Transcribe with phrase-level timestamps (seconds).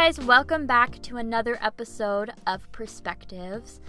[0.00, 3.80] guys, welcome back to another episode of Perspectives.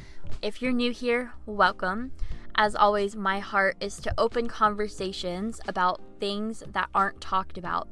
[0.41, 2.13] If you're new here, welcome.
[2.55, 7.87] As always, my heart is to open conversations about things that aren't talked about.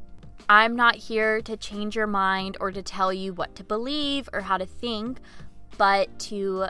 [0.50, 4.42] I'm not here to change your mind or to tell you what to believe or
[4.42, 5.20] how to think,
[5.78, 6.70] but to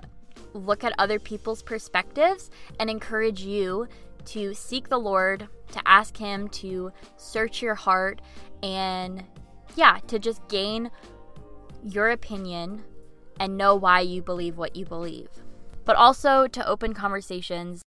[0.54, 3.88] look at other people's perspectives and encourage you
[4.26, 8.22] to seek the Lord, to ask Him to search your heart,
[8.62, 9.24] and
[9.78, 10.92] yeah, to just gain
[11.84, 12.84] your opinion
[13.40, 15.30] and know why you believe what you believe.
[15.86, 17.82] But also to open conversations.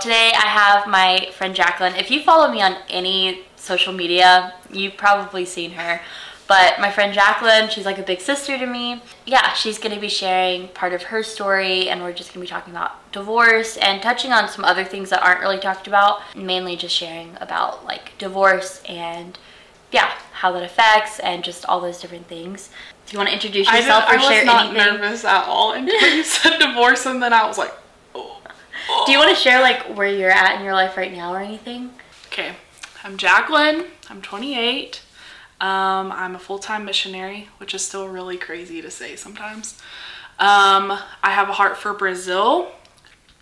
[0.00, 1.98] Today I have my friend Jaclyn.
[1.98, 6.00] If you follow me on any social media, you've probably seen her.
[6.46, 9.00] But my friend Jaclyn, she's like a big sister to me.
[9.24, 12.72] Yeah, she's gonna be sharing part of her story, and we're just gonna be talking
[12.74, 16.20] about divorce and touching on some other things that aren't really talked about.
[16.36, 19.38] Mainly just sharing about like divorce and
[19.90, 22.68] yeah, how that affects and just all those different things.
[23.06, 25.72] Do you want to introduce yourself I, or I share was not nervous at all
[25.72, 27.72] until you said divorce, and then I was like,
[28.14, 28.40] oh.
[29.06, 31.38] Do you want to share like where you're at in your life right now or
[31.38, 31.90] anything?
[32.26, 32.52] Okay,
[33.02, 33.86] I'm Jaclyn.
[34.10, 35.00] I'm 28.
[35.64, 39.80] Um, I'm a full-time missionary, which is still really crazy to say sometimes.
[40.38, 42.70] Um, I have a heart for Brazil.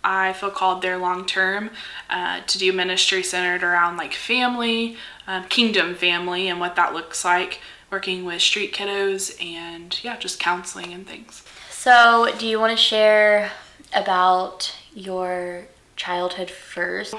[0.05, 1.71] I feel called there long term
[2.09, 4.95] uh, to do ministry centered around like family,
[5.27, 7.59] um, kingdom family, and what that looks like.
[7.91, 11.43] Working with street kiddos and yeah, just counseling and things.
[11.71, 13.51] So, do you want to share
[13.93, 15.65] about your
[15.97, 17.15] childhood first?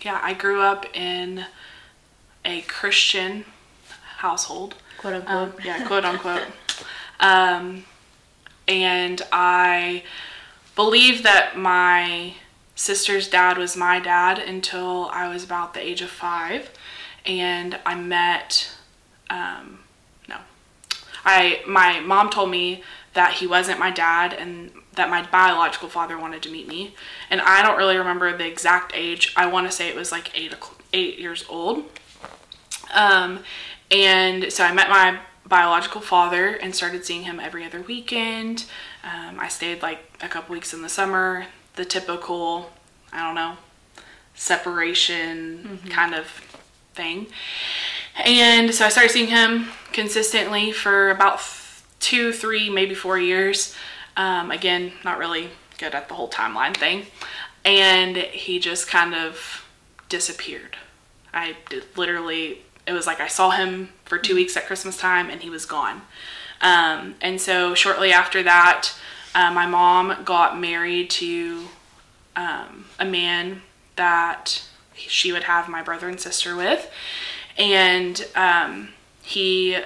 [0.00, 1.46] Yeah, I grew up in
[2.44, 3.46] a Christian
[4.24, 4.74] household.
[4.98, 5.36] Quote unquote.
[5.36, 6.46] Um, yeah, quote unquote.
[7.20, 7.84] um,
[8.66, 10.02] and I
[10.74, 12.34] believe that my
[12.74, 16.70] sister's dad was my dad until I was about the age of five.
[17.26, 18.70] And I met,
[19.28, 19.80] um,
[20.28, 20.36] no,
[21.24, 26.18] I, my mom told me that he wasn't my dad and that my biological father
[26.18, 26.94] wanted to meet me.
[27.30, 29.32] And I don't really remember the exact age.
[29.36, 30.54] I want to say it was like eight,
[30.92, 31.84] eight years old.
[32.92, 33.40] Um,
[33.94, 38.64] and so I met my biological father and started seeing him every other weekend.
[39.04, 41.46] Um, I stayed like a couple weeks in the summer,
[41.76, 42.72] the typical,
[43.12, 43.56] I don't know,
[44.34, 46.26] separation kind of
[46.94, 47.28] thing.
[48.16, 51.40] And so I started seeing him consistently for about
[52.00, 53.76] two, three, maybe four years.
[54.16, 57.06] Um, again, not really good at the whole timeline thing.
[57.64, 59.64] And he just kind of
[60.08, 60.76] disappeared.
[61.32, 65.30] I did literally, it was like I saw him for two weeks at Christmas time
[65.30, 66.02] and he was gone.
[66.60, 68.92] Um, and so shortly after that,
[69.34, 71.68] uh, my mom got married to
[72.36, 73.62] um, a man
[73.96, 76.90] that she would have my brother and sister with.
[77.56, 78.90] And um,
[79.22, 79.78] he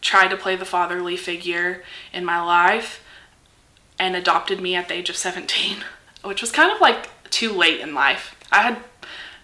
[0.00, 1.82] tried to play the fatherly figure
[2.12, 3.04] in my life
[3.98, 5.78] and adopted me at the age of 17,
[6.24, 8.36] which was kind of like too late in life.
[8.50, 8.78] I had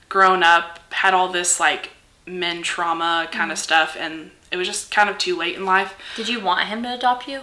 [0.08, 1.91] grown up, had all this like
[2.28, 5.94] men trauma kind of stuff, and it was just kind of too late in life.
[6.16, 7.41] Did you want him to adopt you?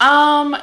[0.00, 0.56] Um,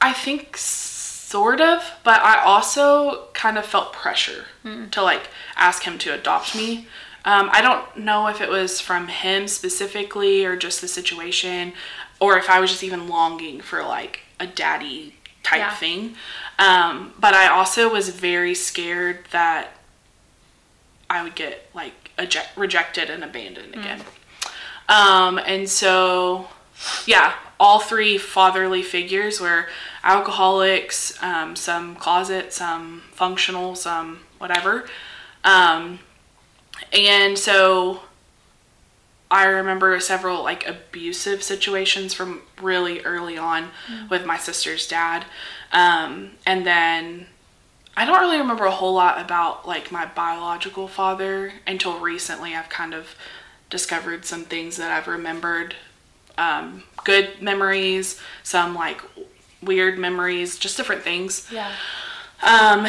[0.00, 4.46] I think sort of, but I also kind of felt pressure
[4.90, 6.86] to like ask him to adopt me.
[7.24, 11.72] Um, I don't know if it was from him specifically or just the situation,
[12.20, 15.74] or if I was just even longing for like a daddy type Yeah.
[15.74, 16.14] thing.
[16.58, 19.72] Um, but I also was very scared that
[21.10, 24.02] I would get like eject- rejected and abandoned again.
[24.88, 26.48] Um, and so,
[27.06, 29.66] yeah, all three fatherly figures were
[30.04, 34.88] alcoholics, um, some closet, some functional, some whatever.
[35.44, 35.98] Um,
[36.92, 38.02] and so
[39.30, 43.68] I remember several like abusive situations from really early on
[44.08, 45.26] with my sister's dad.
[45.72, 47.26] Um, and then
[47.98, 52.54] I don't really remember a whole lot about like my biological father until recently.
[52.54, 53.16] I've kind of
[53.70, 55.74] discovered some things that I've remembered
[56.38, 59.02] um, good memories, some like
[59.60, 61.48] weird memories, just different things.
[61.50, 61.72] Yeah.
[62.40, 62.86] Um,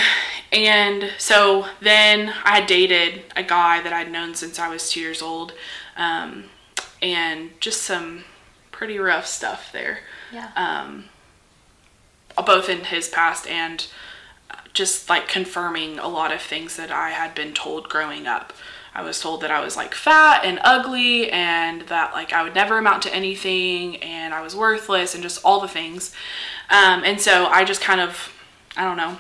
[0.53, 5.00] and so then I had dated a guy that I'd known since I was two
[5.00, 5.53] years old,
[5.97, 6.44] um,
[7.01, 8.25] and just some
[8.71, 10.01] pretty rough stuff there,
[10.31, 10.51] Yeah.
[10.55, 11.05] um,
[12.45, 13.88] both in his past and
[14.79, 18.53] just like confirming a lot of things that I had been told growing up.
[18.95, 22.55] I was told that I was like fat and ugly and that like I would
[22.55, 26.13] never amount to anything and I was worthless and just all the things.
[26.69, 28.31] Um, and so I just kind of,
[28.77, 29.17] I don't know,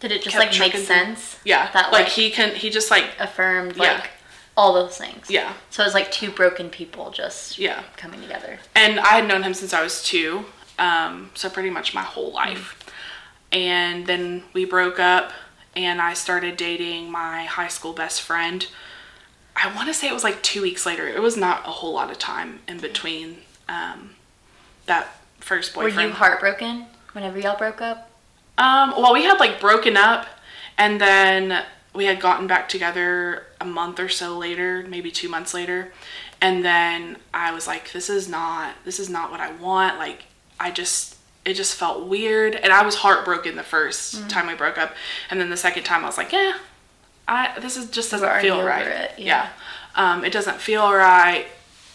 [0.00, 0.82] Did it just like make through.
[0.82, 1.38] sense?
[1.44, 3.94] Yeah, That like, like, he can he just like affirmed Yeah.
[3.94, 4.10] like
[4.58, 5.30] all those things.
[5.30, 7.82] yeah So it was like two broken people just yeah.
[7.96, 8.58] coming together.
[8.74, 10.44] and I had known him since I was two,
[10.78, 12.76] um, so pretty much my whole life.
[13.52, 15.32] And then we broke up,
[15.76, 18.66] and I started dating my high school best friend.
[19.54, 21.06] I want to say it was like two weeks later.
[21.06, 23.38] It was not a whole lot of time in between
[23.68, 24.10] um,
[24.86, 25.08] that
[25.40, 25.96] first boyfriend.
[25.96, 28.10] Were you heartbroken whenever y'all broke up?
[28.58, 30.26] Um, well, we had like broken up,
[30.78, 31.64] and then
[31.94, 35.92] we had gotten back together a month or so later, maybe two months later,
[36.40, 40.24] and then I was like, "This is not, this is not what I want." Like,
[40.58, 41.11] I just,
[41.44, 44.94] it just felt weird, and I was heartbroken the 1st time we broke up,
[45.30, 46.54] and then the second time I was like, "Yeah,
[47.26, 49.48] I this is just doesn't feel right." it, yeah,
[49.96, 50.12] yeah.
[50.12, 51.46] um, it doesn't feel right.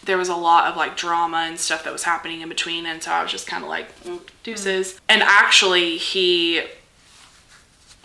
[0.04, 3.02] There was a lot of like drama and stuff that was happening in between, and
[3.02, 5.00] so I was just kind of like mm, deuces.
[5.08, 6.62] And actually, he,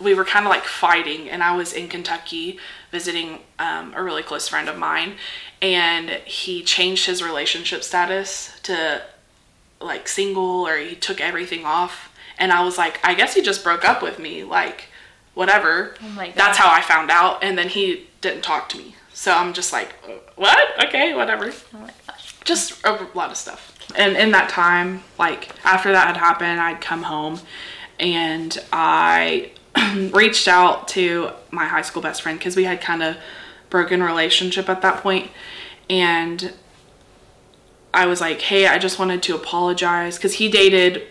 [0.00, 2.58] we were kind of like fighting, and I was in Kentucky
[2.90, 5.14] visiting um, a really close friend of mine,
[5.60, 9.02] and he changed his relationship status to
[9.84, 13.64] like single, or he took everything off, and I was like, I guess he just
[13.64, 14.88] broke up with me, like
[15.34, 15.94] whatever.
[16.02, 18.96] Oh my That's how I found out, and then he didn't talk to me.
[19.12, 20.86] So I'm just like, "Uh, what?
[20.86, 21.52] Okay, whatever.
[21.74, 22.34] Oh my gosh.
[22.44, 23.72] Just a lot of stuff.
[23.96, 27.40] And in that time, like after that had happened, I'd come home
[28.00, 29.52] and I
[30.12, 33.16] reached out to my high school best friend because we had kind of
[33.70, 35.30] broken relationship at that point
[35.90, 36.52] and
[37.94, 41.02] I was like, "Hey, I just wanted to apologize cuz he dated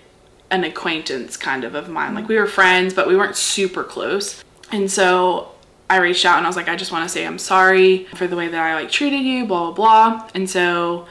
[0.51, 2.13] an acquaintance kind of of mine.
[2.13, 5.49] Like we were friends, but we weren't super close." And so
[5.89, 8.27] I reached out and I was like, "I just want to say I'm sorry for
[8.27, 11.07] the way that I like treated you, blah blah blah." And so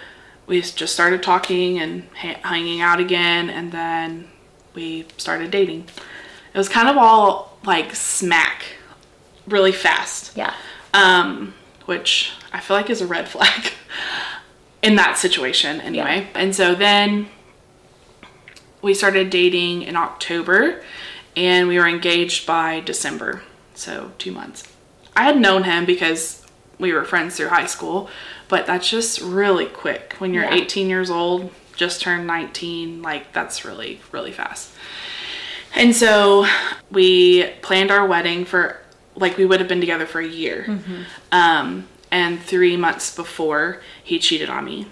[0.47, 4.29] we just started talking and ha- hanging out again and then
[4.75, 5.87] we started dating.
[6.55, 8.65] It was kind of all like smack
[9.47, 10.53] really fast Yeah.
[10.95, 11.55] um,
[11.87, 13.73] which I feel like is a red flag
[14.83, 16.27] in that situation anyway.
[16.35, 17.29] And so then
[18.83, 20.83] we started dating in October
[21.37, 23.43] and we were engaged by December,
[23.75, 24.65] so two months.
[25.17, 26.45] I had known him because
[26.79, 28.11] we were friends through high school,
[28.49, 30.15] but that's just really quick.
[30.19, 30.55] When you're Yeah.
[30.55, 34.71] 18 years old, just turned 19, like that's really, really fast.
[35.75, 36.47] And so
[36.91, 38.79] we planned our wedding for
[39.15, 40.67] like we would have been together for a year.
[41.31, 44.87] Um, and three months before he cheated on me.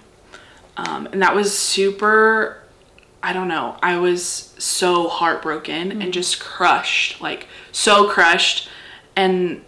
[0.77, 2.63] Um, and that was super,
[3.23, 8.69] I don't know, I was so heartbroken and just crushed, like so crushed
[9.17, 9.63] and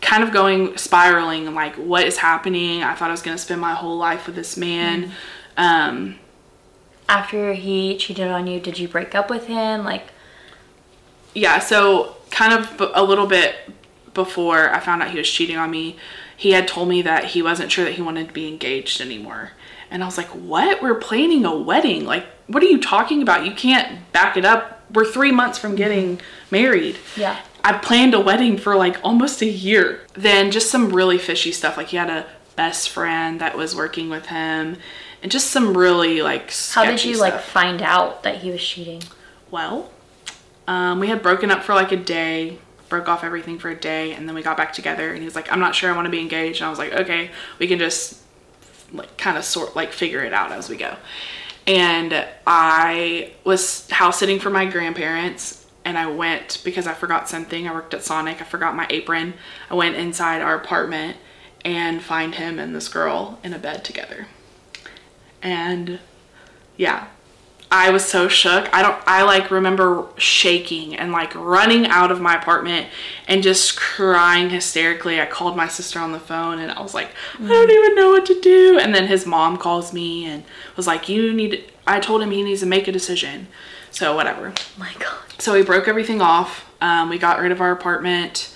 [0.00, 3.60] kind of going spiraling like what is happening i thought i was going to spend
[3.60, 5.10] my whole life with this man
[5.56, 6.14] um
[7.08, 9.82] After he cheated on you, did you break up with him?
[9.82, 10.12] Like,
[11.34, 13.54] yeah, so kind of a little bit
[14.12, 15.96] before I found out he was cheating on me,
[16.38, 19.50] he had told me that he wasn't sure that he wanted to be engaged anymore.
[19.90, 20.80] And I was like, "What?
[20.80, 22.06] We're planning a wedding.
[22.06, 23.44] Like, what are you talking about?
[23.44, 24.82] You can't back it up.
[24.92, 26.20] We're 3 months from getting
[26.50, 27.38] married." Yeah.
[27.62, 30.00] I planned a wedding for like almost a year.
[30.14, 31.76] Then just some really fishy stuff.
[31.76, 32.26] Like he had a
[32.56, 34.78] best friend that was working with him
[35.22, 39.02] and just some really like how did you like find out that he was cheating?
[39.50, 39.90] Well,
[40.66, 44.12] um, we had broken up for like a day, broke off everything for a day,
[44.12, 45.10] and then we got back together.
[45.10, 46.78] And he was like, "I'm not sure I want to be engaged." And I was
[46.78, 48.20] like, "Okay, we can just
[48.92, 50.96] like kind of sort like figure it out as we go."
[51.66, 57.68] And I was house sitting for my grandparents, and I went because I forgot something.
[57.68, 58.40] I worked at Sonic.
[58.40, 59.34] I forgot my apron.
[59.70, 61.18] I went inside our apartment
[61.64, 64.26] and find him and this girl in a bed together.
[65.42, 65.98] And
[66.76, 67.08] yeah,
[67.70, 68.72] I was so shook.
[68.72, 72.86] I don't I like remember shaking and like running out of my apartment
[73.26, 75.20] and just crying hysterically.
[75.20, 78.10] I called my sister on the phone and I was like, I don't even know
[78.10, 78.78] what to do.
[78.78, 80.44] And then his mom calls me and
[80.76, 83.48] was like, You need I told him he needs to make a decision.
[83.90, 84.54] So whatever.
[84.56, 85.18] Oh my god.
[85.38, 86.70] So we broke everything off.
[86.80, 88.54] Um, we got rid of our apartment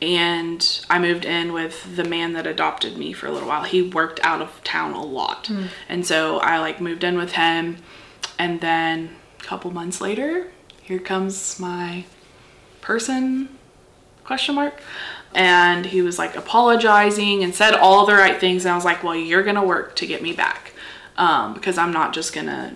[0.00, 3.64] and I moved in with the man that adopted me for a little while.
[3.64, 5.50] He worked out of town a lot.
[5.88, 7.78] And so I like moved in with him
[8.38, 10.48] and then a couple months later,
[10.82, 12.04] here comes my
[12.80, 13.48] person
[14.24, 14.82] question mark
[15.34, 19.02] and he was like apologizing and said all the right things and I was like,
[19.02, 20.72] "Well, you're going to work to get me back."
[21.16, 22.74] Um, because I'm not just going to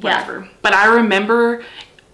[0.00, 0.48] whatever.
[0.62, 1.64] But I remember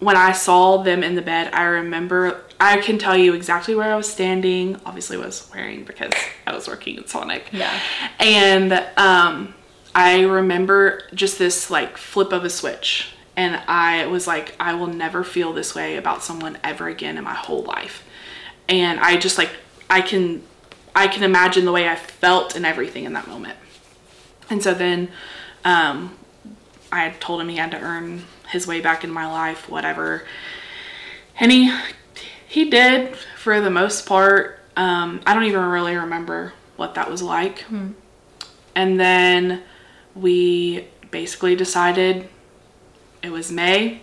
[0.01, 3.93] when I saw them in the bed, I remember I can tell you exactly where
[3.93, 4.81] I was standing.
[4.85, 6.13] Obviously, was wearing because
[6.47, 7.49] I was working at Sonic.
[7.53, 7.81] Yeah.
[8.19, 9.55] And um,
[9.95, 14.89] I remember just this like flip of a switch, And I was like, I will
[14.89, 18.03] never feel this way about someone ever again in my whole life.
[18.69, 19.51] And I just like,
[19.89, 20.43] I can,
[20.93, 23.57] I can imagine the way I felt and everything in that moment.
[24.51, 25.11] And so then,
[25.65, 26.19] um,
[26.91, 30.25] I told him he had to earn his way back in my life, whatever.
[31.39, 31.73] And he,
[32.49, 34.59] he did for the most part.
[34.77, 37.61] Um, I don't even really remember what that was like.
[38.75, 39.63] And then
[40.15, 42.29] we basically decided
[43.23, 44.01] it was May.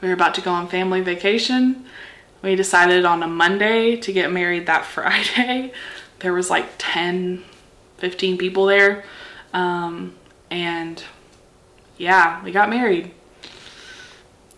[0.00, 1.86] We were about to go on family vacation.
[2.42, 5.72] We decided on a Monday to get married that Friday.
[6.20, 7.44] There was like 10,
[7.98, 9.04] 15 people there.
[9.52, 10.14] Um,
[10.50, 11.02] and
[11.96, 13.12] yeah, we got married.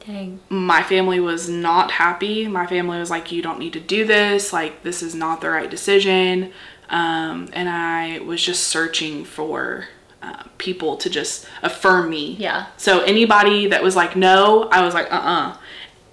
[0.06, 0.40] Dang.
[0.48, 2.48] My family was not happy.
[2.48, 4.52] My family was like, you don't need to do this.
[4.52, 6.52] Like, this is not the right decision.
[6.88, 9.88] Um, and I was just searching for
[10.22, 12.36] uh, people to just affirm me.
[12.38, 12.66] Yeah.
[12.76, 15.56] So anybody that was like, no, I was like, uh uh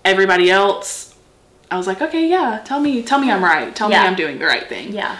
[0.06, 1.14] Everybody else,
[1.70, 3.76] I was like, okay, yeah, tell me, tell me I'm right.
[3.76, 4.04] Tell Yeah.
[4.04, 4.94] me I'm doing the right thing.
[4.94, 5.18] Yeah.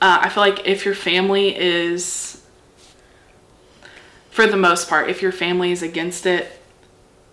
[0.00, 2.40] Uh, I feel like if your family is,
[4.30, 6.52] for the most part, if your family is against it,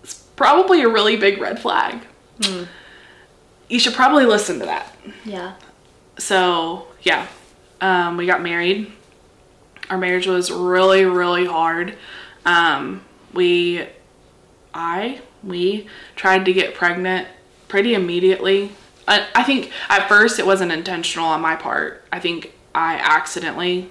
[0.01, 2.00] it's probably a really big red flag.
[3.69, 4.95] You should probably listen to that.
[5.24, 5.53] Yeah.
[6.17, 7.27] So, yeah,
[7.81, 8.91] um, we got married.
[9.89, 11.96] Our marriage was really, really hard.
[12.46, 13.88] Um, we,
[14.74, 17.27] I, we tried to get pregnant
[17.68, 18.72] pretty immediately.
[19.08, 22.04] I, I think at first it wasn't intentional on my part.
[22.12, 23.89] I think I accidentally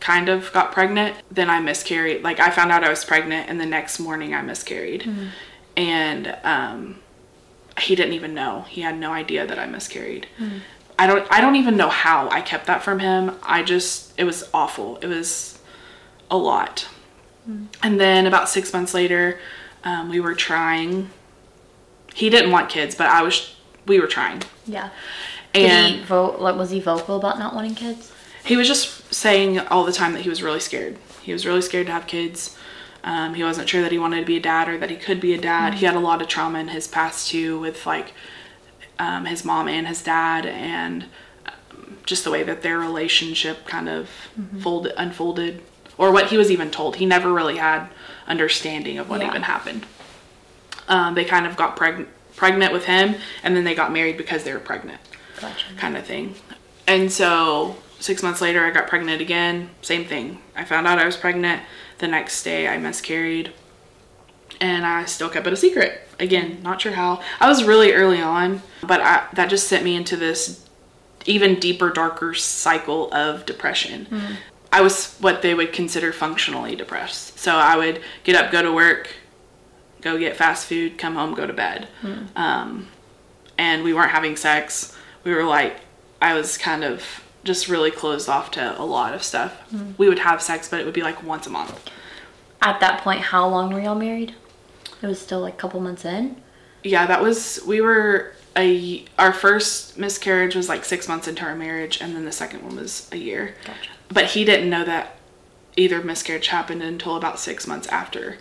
[0.00, 1.16] kind of got pregnant.
[1.30, 2.22] Then I miscarried.
[2.22, 5.02] Like I found out I was pregnant, and the next morning I miscarried.
[5.76, 7.00] And um,
[7.78, 8.62] he didn't even know.
[8.68, 10.26] He had no idea that I miscarried.
[10.98, 11.26] I don't.
[11.30, 13.36] I don't even know how I kept that from him.
[13.42, 14.12] I just.
[14.18, 14.96] It was awful.
[14.98, 15.58] It was
[16.30, 16.88] a lot.
[17.82, 19.38] And then about six months later,
[19.84, 21.10] um, we were trying.
[22.14, 23.54] He didn't want kids, but I was.
[23.86, 24.88] We were trying, Yeah.
[25.52, 26.40] Did he vote?
[26.40, 28.10] Like, was he vocal about not wanting kids?
[28.46, 30.96] he was just saying all the time that he was really scared.
[31.22, 32.56] He was really scared to have kids.
[33.02, 35.20] Um, he wasn't sure that he wanted to be a dad or that he could
[35.20, 35.74] be a dad.
[35.74, 38.12] He had a lot of trauma in his past too, with like
[38.98, 41.04] um, his mom and his dad, and
[41.46, 44.08] um, just the way that their relationship kind of
[44.60, 45.62] folded, unfolded,
[45.98, 46.96] or what he was even told.
[46.96, 47.88] He never really had
[48.26, 49.28] understanding of what Yeah.
[49.28, 49.86] even happened.
[50.88, 54.44] Um, they kind of got preg- pregnant with him, and then they got married because
[54.44, 55.00] they were pregnant
[55.40, 55.66] Gotcha.
[55.76, 56.34] kind of thing.
[56.86, 59.70] And so six months later, I got pregnant again.
[59.82, 60.42] Same thing.
[60.54, 61.62] I found out I was pregnant.
[61.98, 63.52] The next day, I miscarried.
[64.60, 66.00] And I still kept it a secret.
[66.20, 67.20] Again, not sure how.
[67.40, 70.64] I was really early on, but I, that just sent me into this
[71.26, 74.06] even deeper, darker cycle of depression.
[74.06, 74.34] Hmm.
[74.72, 77.38] I was what they would consider functionally depressed.
[77.38, 79.08] So I would get up, go to work,
[80.00, 81.88] go get fast food, come home, go to bed.
[82.00, 82.24] Hmm.
[82.36, 82.88] Um,
[83.56, 84.96] and we weren't having sex.
[85.22, 85.76] We were like,
[86.20, 89.52] I was kind of just really closed off to a lot of stuff.
[89.70, 89.92] Hmm.
[89.96, 91.90] We would have sex, but it would be like once a month.
[92.60, 94.34] At that point, how long were y'all married?
[95.02, 96.40] It was still like a couple months in.
[96.82, 101.54] Yeah, that was, we were a, our first miscarriage was like six months into our
[101.54, 103.54] marriage, and then the second one was a year.
[103.64, 103.90] Gotcha.
[104.08, 105.16] But he didn't know that
[105.76, 108.38] either miscarriage happened until about six months after,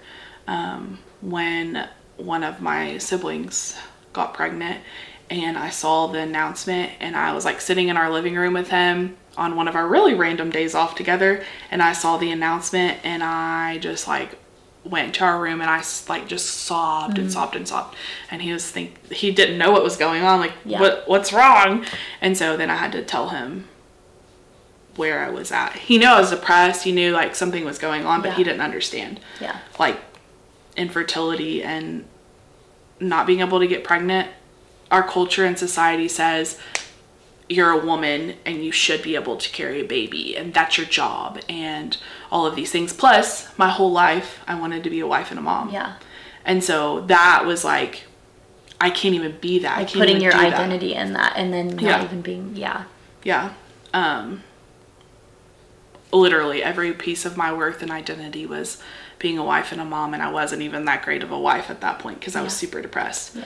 [0.48, 3.78] um, when one of my siblings
[4.12, 4.82] got pregnant,
[5.30, 8.70] and I saw the announcement, and I was like sitting in our living room with
[8.70, 13.00] him on one of our really random days off together, and I saw the announcement,
[13.04, 14.38] and I just like
[14.86, 17.34] went to our room and I like just sobbed and mm-hmm.
[17.34, 17.96] sobbed and sobbed
[18.30, 20.80] and he was think he didn't know what was going on like Yeah.
[20.82, 21.86] what what's wrong
[22.22, 23.70] and so then I had to tell him
[24.96, 25.74] where I was at.
[25.74, 26.84] He knew I was depressed.
[26.84, 29.58] He knew like something was going on, but he didn't understand Yeah.
[29.80, 30.00] like
[30.78, 32.06] infertility and
[33.00, 34.30] not being able to get pregnant.
[34.92, 36.60] Our culture and society says
[37.50, 40.88] you're a woman and you should be able to carry a baby and that's your
[40.88, 41.98] job and
[42.32, 42.94] all of these things.
[42.94, 45.70] Plus, my whole life I wanted to be a wife and a mom.
[45.70, 45.96] Yeah.
[46.46, 48.04] And so that was like
[48.82, 49.76] I can't even be that.
[49.78, 50.54] I Like can't putting your do that.
[50.54, 52.04] identity in that and then not Yeah.
[52.04, 52.86] even being, yeah.
[53.24, 53.54] Yeah.
[53.94, 54.44] Um
[56.12, 58.82] literally every piece of my worth and identity was
[59.20, 61.70] being a wife and a mom and I wasn't even that great of a wife
[61.70, 63.38] at that point because I was super depressed.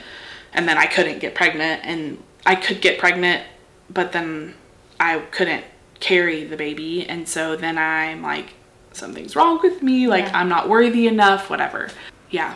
[0.52, 3.44] And then I couldn't get pregnant and I could get pregnant
[3.90, 4.54] but then
[5.00, 5.64] I couldn't
[6.00, 8.54] carry the baby and so then I'm like
[8.92, 10.38] something's wrong with me like Yeah.
[10.38, 11.88] I'm not worthy enough whatever.
[12.30, 12.54] Yeah.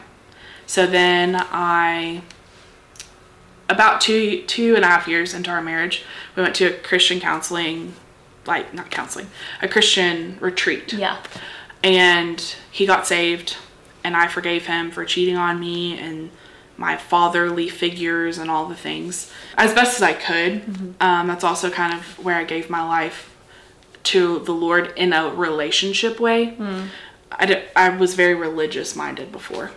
[0.67, 2.23] So then I
[3.69, 6.05] about two two and a half years into our marriage,
[6.37, 7.95] we went to a Christian counseling,
[8.47, 9.29] like not counseling,
[9.61, 11.17] a Christian retreat, Yeah.
[11.83, 13.57] and he got saved,
[14.05, 16.31] and I forgave him for cheating on me and
[16.89, 20.53] my fatherly figures and all the things as best as I could.
[21.01, 23.19] Um, that's also kind of where I gave my life
[24.13, 26.41] to the Lord in a relationship way.
[27.43, 29.71] I, did, I was very religious minded before.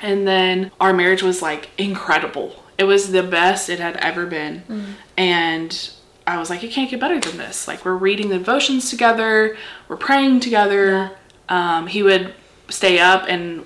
[0.00, 2.62] And then our marriage was like incredible.
[2.78, 4.62] It was the best it had ever been.
[5.16, 5.90] And
[6.26, 7.66] I was like, it can't get better than this.
[7.68, 9.56] Like, we're reading the devotions together,
[9.88, 11.12] we're praying together.
[11.48, 12.34] Um, he would
[12.68, 13.64] stay up, and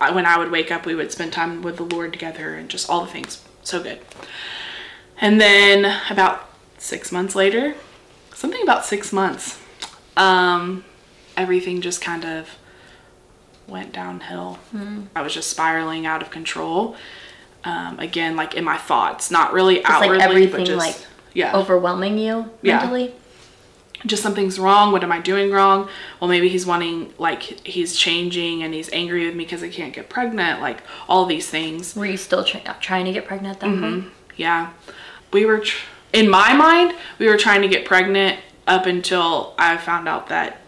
[0.00, 2.68] I, when I would wake up, we would spend time with the Lord together and
[2.68, 3.42] just all the things.
[3.62, 4.00] So good.
[5.20, 7.74] And then about six months later,
[8.34, 9.58] something about six months,
[10.16, 10.84] um,
[11.36, 12.58] everything just kind of
[13.66, 14.58] went downhill.
[15.14, 16.96] I was just spiraling out of control.
[17.64, 20.96] Um, again, like in my thoughts, not really like outwardly, everything, but just like,
[21.34, 22.88] yeah, Overwhelming you Yeah.
[24.04, 24.92] Just something's wrong.
[24.92, 25.88] What am I doing wrong?
[26.20, 29.94] Well, maybe he's wanting like he's changing and he's angry with me because I can't
[29.94, 30.60] get pregnant.
[30.60, 31.96] Like all these things.
[31.96, 34.00] Were you still try- trying to get pregnant at that mm-hmm.
[34.00, 34.12] point?
[34.36, 34.72] Yeah,
[35.32, 39.76] we were tr- in my mind we were trying to get pregnant up until I
[39.76, 40.60] found out that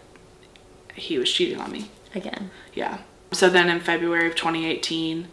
[0.95, 1.91] he was cheating on me.
[2.15, 2.49] Again.
[2.73, 2.99] Yeah.
[3.31, 5.27] So then in February of 2018,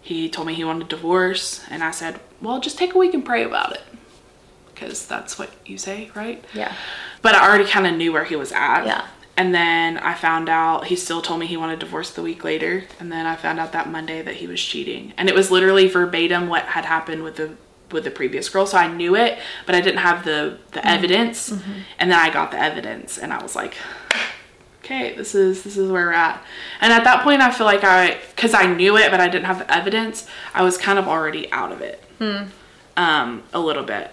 [0.00, 3.14] he told me he wanted a divorce, and I said, "Well, just take a week
[3.14, 3.82] and pray about it."
[4.74, 6.44] Because that's what you say, right?
[6.54, 6.74] Yeah.
[7.20, 8.84] But I already kind of knew where he was at.
[8.84, 9.06] Yeah.
[9.36, 12.84] And then I found out he still told me he wanted divorce the week later.
[13.00, 15.14] And then I found out that Monday that he was cheating.
[15.16, 17.56] And it was literally verbatim what had happened with the
[17.90, 18.66] with the previous girl.
[18.66, 20.88] So I knew it, but I didn't have the the mm-hmm.
[20.88, 21.50] evidence.
[21.50, 21.72] Mm-hmm.
[21.98, 23.76] And then I got the evidence and I was like,
[24.80, 26.42] okay, this is this is where we're at.
[26.80, 29.46] And at that point I feel like I cuz I knew it but I didn't
[29.46, 32.02] have the evidence, I was kind of already out of it.
[32.18, 32.44] Hmm.
[32.96, 34.10] Um a little bit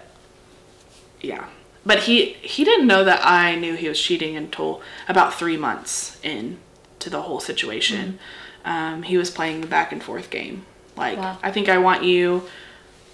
[1.20, 1.46] yeah.
[1.86, 6.18] But he he didn't know that i knew he was cheating until about three months
[6.22, 6.58] in
[6.98, 8.18] to the whole situation.
[8.64, 10.66] Um, he was playing the back and forth game.
[10.96, 11.38] Like Wow.
[11.42, 12.42] i think i want you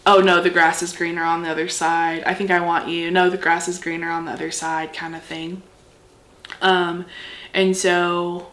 [0.04, 2.24] oh no the grass is greener on the other side.
[2.24, 5.14] I think i want you no the grass is greener on the other side kind
[5.14, 5.62] of thing.
[6.60, 7.06] Um,
[7.54, 8.48] and so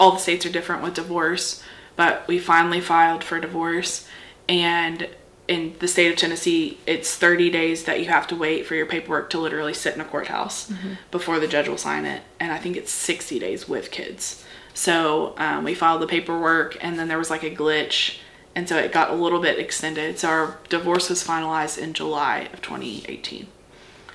[0.00, 1.62] all the states are different with divorce,
[1.96, 4.08] but we finally filed for divorce.
[4.48, 5.08] And
[5.52, 8.86] in the state of Tennessee, it's 30 days that you have to wait for your
[8.86, 10.72] paperwork to literally sit in a courthouse
[11.10, 12.22] before the judge will sign it.
[12.40, 14.44] And I think it's 60 days with kids.
[14.74, 18.18] So um, we filed the paperwork, and then there was like a glitch.
[18.54, 20.18] And so it got a little bit extended.
[20.18, 23.46] So our divorce was finalized in July of 2018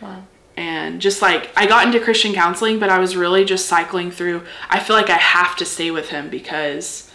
[0.02, 0.24] Wow.
[0.56, 4.44] and just like I got into Christian counseling, but I was really just cycling through.
[4.70, 7.07] I feel like I have to stay with him because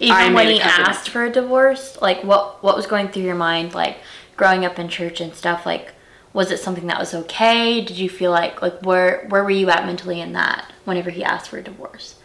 [0.00, 3.34] Even I when he asked for a divorce, like what what was going through your
[3.34, 3.98] mind, like
[4.36, 5.92] growing up in church and stuff, like
[6.32, 7.80] was it something that was okay?
[7.80, 11.22] Did you feel like like where where were you at mentally in that whenever he
[11.22, 12.16] asked for a divorce?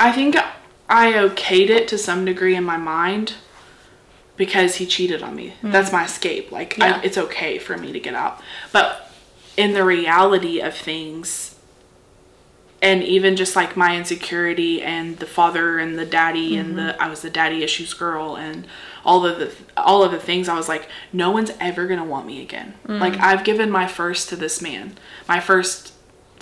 [0.00, 0.36] I think
[0.88, 3.34] I okayed it to some degree in my mind
[4.36, 5.50] because he cheated on me.
[5.60, 5.70] Hmm.
[5.70, 6.50] That's my escape.
[6.50, 6.96] Like Yeah.
[6.96, 8.42] I, it's okay for me to get out,
[8.72, 9.12] but
[9.56, 11.51] in the reality of things.
[12.82, 17.02] And even just like my insecurity and the father and the daddy and the mm-hmm.
[17.02, 18.66] I was the daddy issues girl and
[19.04, 22.04] all of the all of the things I was like no one's ever going to
[22.04, 22.74] want me again.
[22.86, 23.00] Mm.
[23.00, 24.96] Like I've given my first to this man.
[25.28, 25.92] My first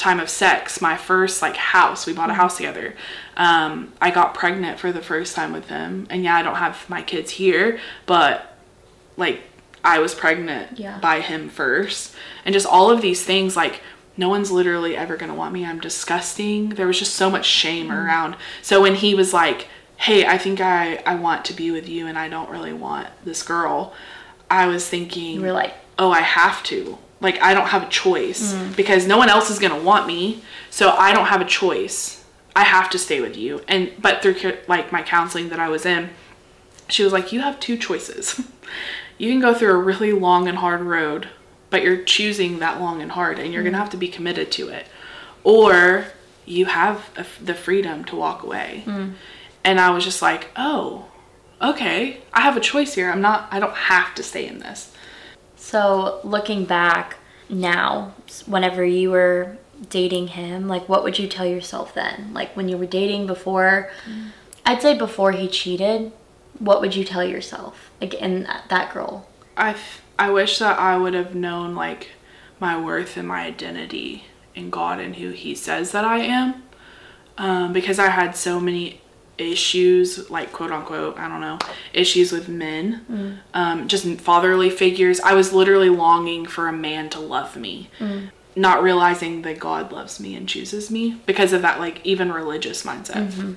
[0.00, 2.06] time of sex, my first like house.
[2.06, 2.36] We bought a mm.
[2.36, 2.94] house together.
[3.36, 6.88] Um, I got pregnant for the first time with him, and yeah, I don't have
[6.88, 8.56] my kids here, but
[9.16, 9.42] like
[9.84, 10.98] I was pregnant Yeah.
[10.98, 13.56] by him first, and just all of these things.
[13.56, 13.82] Like
[14.20, 15.64] no one's literally ever gonna want me.
[15.64, 16.70] I'm disgusting.
[16.70, 18.06] There was just so much shame mm-hmm.
[18.06, 18.36] around.
[18.62, 22.06] So when he was like, "Hey, I think I I want to be with you,
[22.06, 23.92] and I don't really want this girl,"
[24.50, 26.98] I was thinking, You were like, oh, I have to.
[27.20, 28.72] Like, I don't have a choice mm-hmm.
[28.72, 30.42] because no one else is going to want me.
[30.70, 32.24] So I don't have a choice.
[32.56, 33.62] I have to stay with you.
[33.68, 36.10] And, but through like my counseling that I was in,
[36.88, 38.40] she was like, you have two choices.
[39.18, 41.28] you can go through a really long and hard road,
[41.70, 44.50] but you're choosing that long and hard and you're going to have to be committed
[44.52, 44.86] to it.
[45.44, 46.06] Or
[46.44, 48.82] you have a, the freedom to walk away.
[48.84, 49.14] Mm.
[49.64, 51.06] And I was just like, oh,
[51.62, 53.10] okay, I have a choice here.
[53.10, 54.92] I'm not, I don't have to stay in this.
[55.56, 58.14] So looking back now,
[58.46, 59.56] whenever you were
[59.88, 62.32] dating him, like what would you tell yourself then?
[62.32, 64.30] Like when you were dating before, mm.
[64.66, 66.12] I'd say before he cheated,
[66.58, 67.90] what would you tell yourself?
[68.00, 69.26] Like in that, that girl.
[69.56, 72.08] I, f- I wish that I would have known like
[72.60, 76.62] my worth and my identity in God and who He says that I am.
[77.38, 79.00] Um, because I had so many
[79.38, 81.58] issues, like quote unquote, I don't know,
[81.94, 85.20] issues with men, um, just fatherly figures.
[85.20, 87.88] I was literally longing for a man to love me,
[88.54, 92.82] not realizing that God loves me and chooses me because of that, like, even religious
[92.84, 93.56] mindset.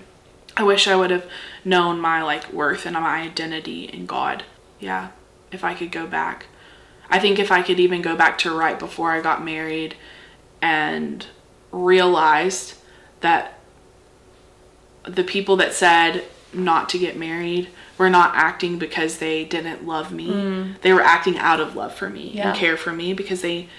[0.56, 1.26] I wish I would have
[1.66, 4.44] known my like worth and my identity in God.
[4.80, 5.10] Yeah,
[5.52, 6.46] if I could go back.
[7.14, 9.96] I think if I could even go back to right before I got married
[10.62, 11.26] and
[11.72, 12.74] realized
[13.22, 13.60] that
[15.06, 16.24] the people that said
[16.54, 20.76] not to get married were not acting because they didn't love me.
[20.82, 22.50] They were acting out of love for me Yeah.
[22.50, 23.70] and care for me because they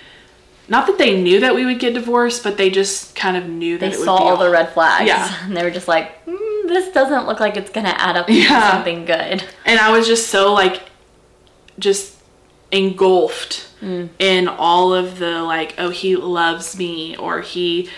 [0.67, 3.77] not that they knew that we would get divorced, but they just kind of knew
[3.77, 5.07] that They it would saw all the red flags.
[5.09, 5.31] Yeah.
[5.45, 8.27] And they were just like, mm, this doesn't look like it's going to add up
[8.29, 8.71] to Yeah.
[8.73, 9.45] something good.
[9.67, 10.83] and I was just so like
[11.79, 12.14] just
[12.75, 14.09] engulfed Mm.
[14.19, 17.91] in all of the like oh he loves me or he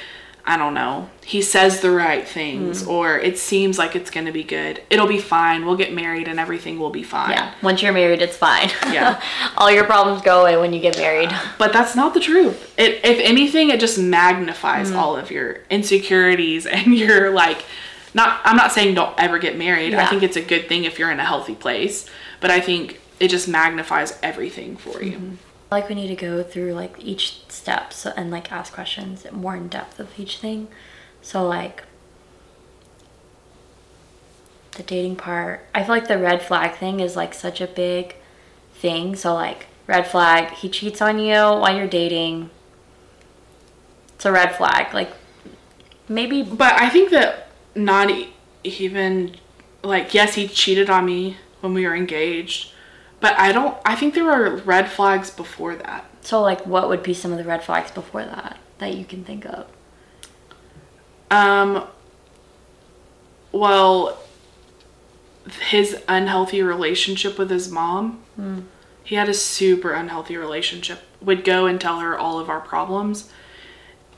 [0.45, 2.89] I don't know he says the right things Mm.
[2.89, 6.27] or it seems like it's going to be good it'll be fine we'll get married
[6.27, 7.53] and everything will be fine Yeah.
[7.63, 8.71] Once you're married, it's fine.
[8.93, 9.21] Yeah.
[9.59, 11.31] all your problems go away when you get married.
[11.59, 14.97] but that's not the truth it if anything it just magnifies Mm.
[14.99, 17.65] all of your insecurities and your like
[18.13, 20.99] not i'm not saying don't ever get married i think it's a good thing if
[20.99, 22.09] you're in a healthy place
[22.41, 25.35] but i think it just magnifies everything for you Mm-hmm.
[25.69, 29.57] Like we need to go through like each step so, and like ask questions more
[29.57, 30.69] in depth of each thing.
[31.23, 31.83] So like
[34.77, 38.15] the dating part, I feel like the red flag thing is like such a big
[38.75, 39.17] thing.
[39.17, 42.51] So like red flag, he cheats on you while you're dating.
[44.15, 44.95] It's a red flag.
[44.95, 45.11] Like
[46.09, 48.11] maybe but i think that not
[48.65, 49.35] even
[49.83, 52.73] like yes he cheated on me when we were engaged
[53.21, 57.03] but i don't i think there were red flags before that so like what would
[57.03, 59.67] be some of the red flags before that that you can think of?
[61.31, 61.87] Um,
[63.53, 64.19] well,
[65.69, 68.23] his unhealthy relationship with his mom.
[69.03, 71.01] He had a super unhealthy relationship.
[71.21, 73.31] Would go and tell her all of our problems.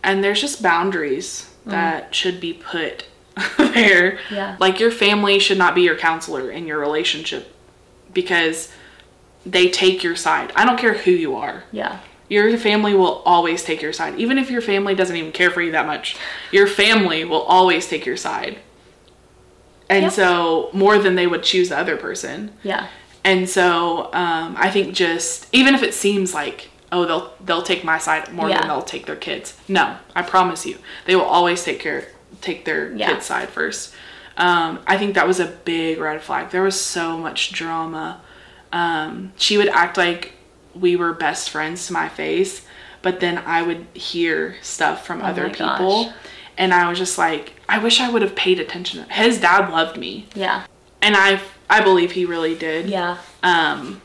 [0.03, 3.05] And there's just boundaries that should be put
[3.59, 4.19] there.
[4.31, 4.57] Yeah.
[4.59, 7.55] Like your family should not be your counselor in your relationship
[8.15, 8.73] because
[9.51, 10.53] they take your side.
[10.55, 11.99] I don't care who you are Yeah.
[12.29, 14.15] your family will always take your side.
[14.19, 16.17] Even if your family doesn't even care for you that much,
[16.53, 18.59] your family will always take your side.
[19.89, 20.13] And Yep.
[20.13, 22.53] so, more than they would choose the other person.
[22.63, 22.89] Yeah.
[23.25, 27.85] And so, um, I think just even if it seems like oh they'll they'll take
[27.85, 28.59] my side more Yeah.
[28.61, 29.55] than they'll take their kids.
[29.67, 32.09] No, I promise you, they will always take care
[32.43, 33.09] take their Yeah.
[33.09, 33.95] kids' side first.
[34.37, 36.51] Um, I think that was a big red flag.
[36.51, 38.21] There was so much drama.
[38.73, 40.33] Um, she would act like
[40.75, 42.65] we were best friends to my face,
[43.03, 45.79] but then I would hear stuff from other Oh gosh.
[45.79, 46.13] people,
[46.57, 49.09] and I was just like, I wish I would have paid attention.
[49.09, 50.65] His dad loved me, Yeah.
[51.03, 52.89] and I I believe he really did.
[52.89, 53.19] Yeah.
[53.43, 54.01] Um,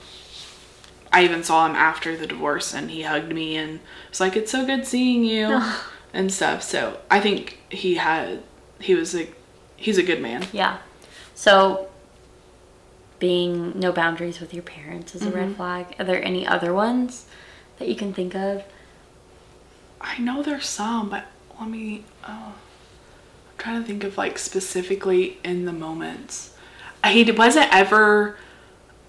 [1.12, 4.52] I even saw him after the divorce, and he hugged me and was like, "It's
[4.52, 5.62] so good seeing you,"
[6.14, 6.62] and stuff.
[6.64, 8.42] So I think he had
[8.80, 9.28] he was a
[9.78, 10.46] he's a good man.
[10.52, 10.78] Yeah.
[11.36, 11.90] So
[13.28, 15.36] being no boundaries with your parents is a Mm-hmm.
[15.38, 15.96] red flag.
[15.98, 17.26] Are there any other ones
[17.80, 18.64] that you can think of?
[20.02, 21.24] I know there's some, but
[21.58, 22.04] let me.
[22.28, 26.54] Oh, I'm trying to think of like specifically in the moments.
[27.08, 28.36] He wasn't ever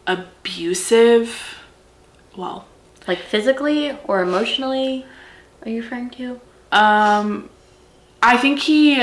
[0.06, 1.58] abusive.
[2.36, 2.66] Well,
[3.08, 5.06] Like physically or emotionally?
[5.62, 6.40] Are you referring to?
[6.70, 7.50] um,
[8.22, 9.02] I think he,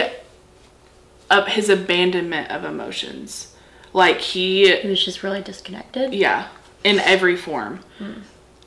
[1.30, 3.50] uh, his abandonment of emotions,
[3.93, 6.13] like he He was just really disconnected.
[6.13, 6.47] Yeah,
[6.84, 7.80] in every form.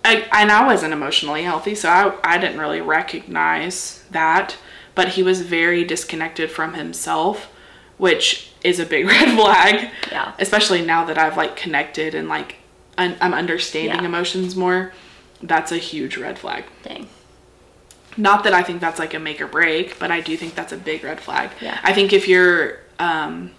[0.06, 4.56] I, and I wasn't emotionally healthy, so I, I didn't really recognize that.
[4.94, 7.50] But he was very disconnected from himself,
[7.96, 9.90] which is a big red flag.
[10.12, 10.32] Yeah.
[10.38, 12.56] Especially now that I've like connected and like
[12.98, 14.04] un- I'm understanding Yeah.
[14.06, 14.92] emotions more.
[15.42, 16.64] That's a huge red flag.
[16.82, 17.08] Dang.
[18.16, 20.72] Not that I think that's like a make or break, but I do think that's
[20.72, 21.50] a big red flag.
[21.60, 21.80] Yeah.
[21.82, 23.50] I think if you're um,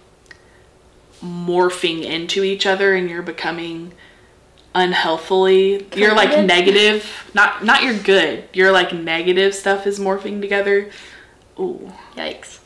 [1.22, 3.92] morphing into each other and you're becoming
[4.74, 7.10] unhealthily, you're like negative.
[7.34, 8.44] Not not you're good.
[8.52, 10.90] You're like negative stuff is morphing together.
[11.58, 12.58] Ooh, Yikes.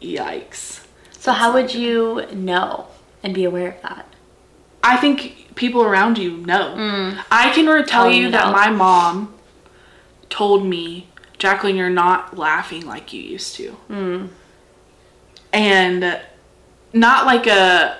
[0.00, 0.84] yikes.
[1.12, 2.86] So how would you know
[3.22, 4.06] and be aware of that?
[4.82, 6.74] I think people around you know.
[6.76, 7.24] Mm.
[7.30, 9.34] I can tell oh, Calling you that my mom
[10.28, 13.76] told me, Jaclyn, you're not laughing like you used to.
[13.88, 14.28] Mm.
[15.52, 16.20] And
[16.94, 17.98] not like a,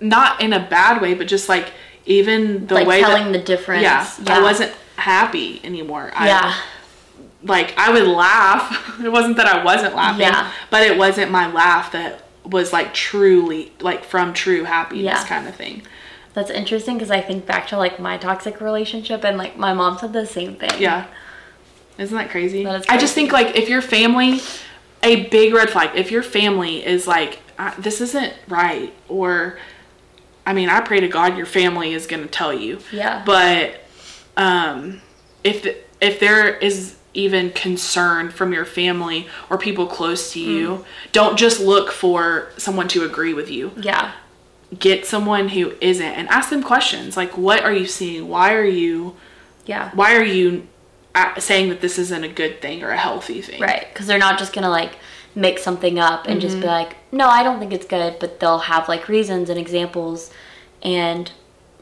[0.00, 1.72] not in a bad way, but just like
[2.06, 3.82] even the like way telling that, the difference.
[3.82, 6.10] yeah, I wasn't happy anymore.
[6.14, 6.54] I, Yeah.
[7.42, 8.80] like I would laugh.
[9.04, 10.50] It wasn't that I wasn't laughing, Yeah.
[10.70, 15.26] but it wasn't my laugh that was like truly like from true happiness Yeah.
[15.26, 15.82] kind of thing.
[16.34, 19.98] That's interesting because I think back to like my toxic relationship and like my mom
[19.98, 20.70] said the same thing.
[20.78, 21.06] Yeah.
[21.96, 22.64] Isn't that crazy?
[22.64, 24.40] That is I just think like if your family
[25.02, 25.90] a big red flag.
[25.94, 29.58] If your family is like, "Uh, this isn't right, or,
[30.46, 32.78] I mean, I pray to God your family is going to tell you.
[32.92, 33.22] Yeah.
[33.24, 33.80] But
[34.36, 35.00] um,
[35.42, 40.68] if the, if there is even concern from your family or people close to you,
[40.68, 40.84] Mm.
[41.12, 43.70] don't just look for someone to agree with you.
[43.76, 44.12] Yeah.
[44.76, 48.28] Get someone who isn't and ask them questions like, "What are you seeing?
[48.28, 49.14] Why are you?"
[49.66, 49.90] Yeah.
[49.94, 50.66] why are you
[51.38, 53.60] saying that this isn't a good thing or a healthy thing?
[53.60, 53.86] Right.
[53.88, 54.96] Because they're not just going to like
[55.34, 56.68] make something up and just be mm-hmm.
[56.68, 58.18] like, no, I don't think it's good.
[58.18, 60.30] But they'll have like reasons and examples.
[60.82, 61.30] And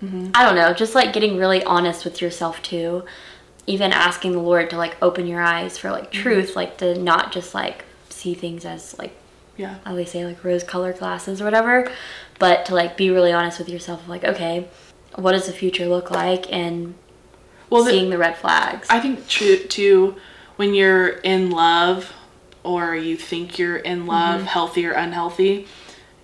[0.02, 0.30] mm-hmm.
[0.34, 3.04] I don't know, just like getting really honest with yourself too.
[3.66, 6.22] Even asking the Lord to like open your eyes for like mm-hmm.
[6.22, 9.14] truth, like to not just like see things as like
[9.56, 9.78] Yeah.
[9.84, 11.90] I always say like rose colored glasses or whatever,
[12.38, 14.68] but to like be really honest with yourself, like, okay,
[15.16, 16.50] what does the future look like?
[16.52, 16.94] And
[17.72, 18.86] Well, seeing the red flags.
[18.90, 20.16] I think too, too,
[20.56, 22.12] when you're in love
[22.62, 24.46] or you think you're in love, Mm-hmm.
[24.48, 25.66] healthy or unhealthy,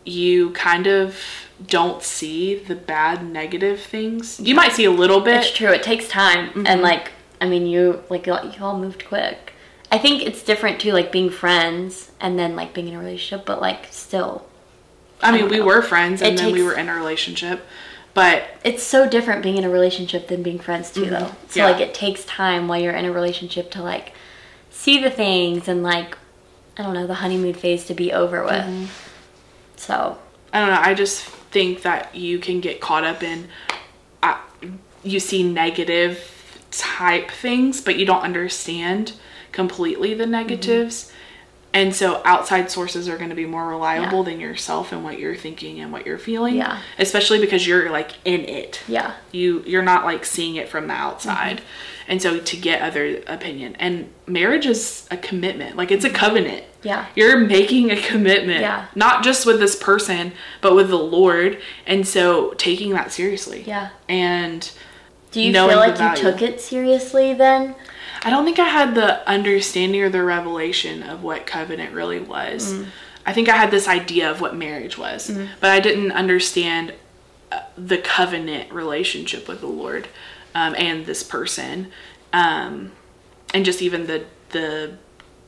[0.05, 1.19] you kind of
[1.67, 4.39] don't see the bad negative things.
[4.39, 5.39] You might see a little bit.
[5.39, 5.69] It's true.
[5.73, 6.67] It takes time, Mm-hmm.
[6.67, 9.53] and like I mean, you like you all, you all moved quick.
[9.91, 13.47] I think it's different too, like being friends and then like being in a relationship,
[13.47, 14.45] but like still,
[15.23, 15.65] I mean, we know.
[15.67, 17.65] were friends and It then we were in a relationship,
[18.19, 21.19] but it's so different being in a relationship than being friends too, though.
[21.19, 21.59] So Mm-hmm.
[21.59, 21.65] Yeah.
[21.67, 24.13] like it takes time while you're in a relationship to like
[24.71, 26.17] see the things and like
[26.77, 28.53] I don't know the honeymoon phase to be over with.
[28.65, 28.87] Mm-hmm.
[29.77, 30.19] So
[30.53, 30.81] I don't know.
[30.81, 33.49] I just think that you can get caught up in,
[34.23, 34.39] uh,
[35.05, 36.19] you see negative
[36.71, 39.13] type things, but you don't understand
[39.53, 40.19] completely Mm-hmm.
[40.19, 41.13] the negatives.
[41.75, 44.31] And so outside sources are going to be more reliable Yeah.
[44.33, 46.57] than yourself and what you're thinking and what you're feeling.
[46.57, 46.81] Yeah.
[46.99, 48.81] Especially because you're like in it.
[48.89, 51.59] yeah, You you're not like seeing it from the outside.
[51.59, 52.11] Mm-hmm.
[52.11, 55.77] And so to get other opinion and marriage is a commitment.
[55.77, 56.65] Like it's a covenant.
[56.83, 57.05] Yeah.
[57.15, 58.61] You're making a commitment.
[58.63, 58.87] Yeah.
[58.95, 61.59] Not just with this person, but with the Lord.
[61.87, 63.63] And so taking that seriously.
[63.67, 63.91] yeah.
[64.09, 64.69] And
[65.33, 67.75] Do you feel like you took it seriously then?
[68.23, 72.73] I don't think I had the understanding or the revelation of what covenant really was.
[72.73, 72.87] Mm.
[73.27, 76.95] I think I had this idea of what marriage was, but I didn't understand
[77.53, 80.09] uh, the covenant relationship with the Lord
[80.55, 81.91] um, and this person,
[82.33, 82.93] um,
[83.53, 84.97] and just even the the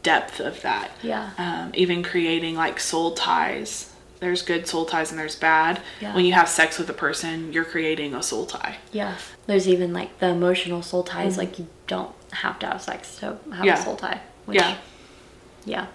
[0.02, 0.90] depth of that.
[1.02, 1.30] Yeah.
[1.38, 3.94] Um, even creating like soul ties.
[4.20, 5.80] There's good soul ties and there's bad.
[6.00, 6.14] Yeah.
[6.14, 8.76] When you have sex with a person, you're creating a soul tie.
[8.92, 9.16] Yeah.
[9.46, 11.38] There's even like the emotional soul ties.
[11.38, 13.64] Like you don't have to have sex to have.
[13.64, 13.78] Yeah.
[13.78, 14.20] a soul tie.
[14.46, 14.76] Which, Yeah.
[15.64, 15.86] Yeah.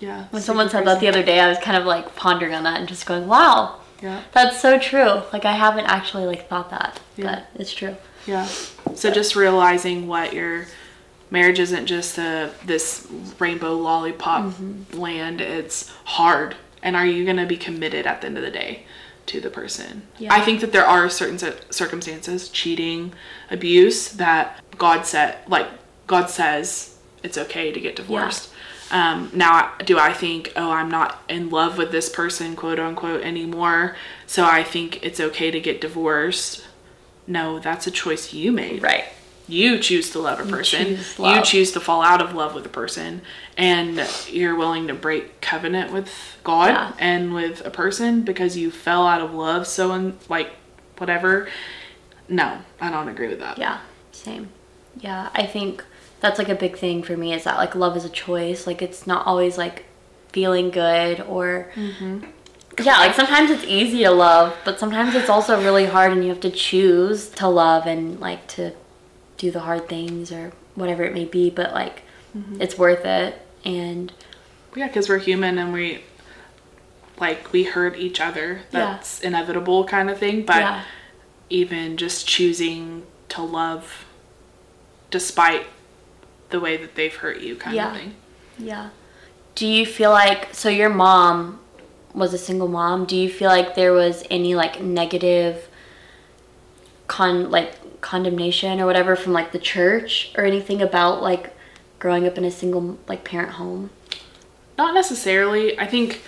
[0.00, 0.24] Yeah.
[0.30, 2.80] When someone said that the other day, I was kind of like pondering on that
[2.80, 4.20] and just going, "Wow, Yeah.
[4.32, 7.24] that's so true." Like I haven't actually like thought that, Yeah.
[7.54, 7.96] but it's true.
[8.26, 8.46] Yeah.
[8.94, 10.66] So just realizing what your
[11.30, 13.06] marriage isn't just a this
[13.38, 14.98] rainbow lollipop Mm-hmm.
[14.98, 15.40] land.
[15.40, 16.56] It's hard.
[16.82, 18.84] And are you going to be committed at the end of the day
[19.26, 20.02] to the person?
[20.18, 20.34] Yeah.
[20.34, 21.38] I think that there are certain
[21.70, 23.12] circumstances, cheating,
[23.52, 25.68] abuse that God set, like
[26.12, 28.50] God says it's okay to get divorced.
[28.90, 33.22] Um, now, do I think, oh, I'm not in love with this person, quote unquote,
[33.22, 33.96] anymore,
[34.26, 36.66] so I think it's okay to get divorced?
[37.26, 38.82] No, that's a choice you made.
[38.82, 39.04] Right.
[39.48, 40.96] You choose to love a person.
[40.96, 43.22] choose You choose to fall out of love with a person,
[43.56, 46.10] and you're willing to break covenant with
[46.44, 46.92] God Yeah.
[46.98, 49.66] and with a person because you fell out of love.
[49.66, 50.50] So, and like,
[50.98, 51.48] whatever.
[52.28, 53.56] No, I don't agree with that.
[53.56, 53.78] Yeah.
[54.10, 54.50] Same.
[55.00, 55.30] Yeah.
[55.34, 55.82] I think
[56.22, 58.66] that's like a big thing for me is that like love is a choice.
[58.66, 59.84] Like it's not always like
[60.30, 61.70] feeling good or.
[61.74, 62.24] Mm-hmm.
[62.80, 66.30] Yeah, like sometimes it's easy to love, but sometimes it's also really hard, and you
[66.30, 68.72] have to choose to love and like to
[69.36, 71.50] do the hard things or whatever it may be.
[71.50, 72.02] But like,
[72.34, 72.62] Mm-hmm.
[72.62, 74.10] it's worth it, and
[74.74, 76.00] Yeah, because we're human and we
[77.20, 78.60] like we hurt each other.
[78.72, 78.92] Yeah.
[78.94, 80.46] That's inevitable kind of thing.
[80.46, 80.82] But yeah,
[81.50, 84.06] even just choosing to love
[85.10, 85.66] despite
[86.52, 87.90] the way that they've hurt you kind Yeah.
[87.90, 88.14] of thing.
[88.58, 88.90] yeah.
[89.54, 90.68] Do you feel like so?
[90.68, 91.58] Your mom
[92.14, 93.04] was a single mom.
[93.04, 95.68] Do you feel like there was any like negative
[97.06, 101.54] con like condemnation or whatever from like the church or anything about like
[101.98, 103.90] growing up in a single like parent home?
[104.78, 105.78] Not necessarily.
[105.78, 106.22] I think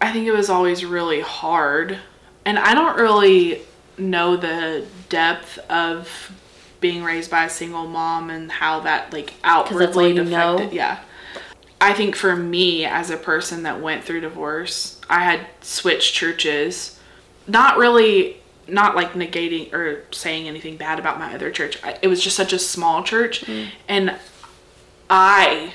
[0.00, 1.98] I think it was always really hard.
[2.44, 3.62] And I don't really
[3.96, 6.32] know the depth of
[6.84, 10.30] being raised by a single mom and how that like outwardly affected.
[10.30, 10.70] know?
[10.70, 10.98] Yeah.
[11.80, 17.00] I think for me as a person that went through divorce, I had switched churches.
[17.46, 18.36] Not really
[18.68, 21.82] not like negating or saying anything bad about my other church.
[21.82, 23.48] I, it was just such a small church
[23.88, 24.14] and
[25.08, 25.72] I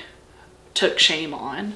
[0.74, 1.74] took shame on.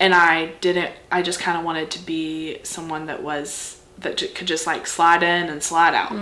[0.00, 4.46] And I didn't, I just kind of wanted to be someone that was, that could
[4.46, 6.12] just like slide in and slide out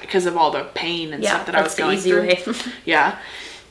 [0.00, 2.30] because of all the pain and Yeah, stuff that I was going through.
[2.84, 3.18] yeah.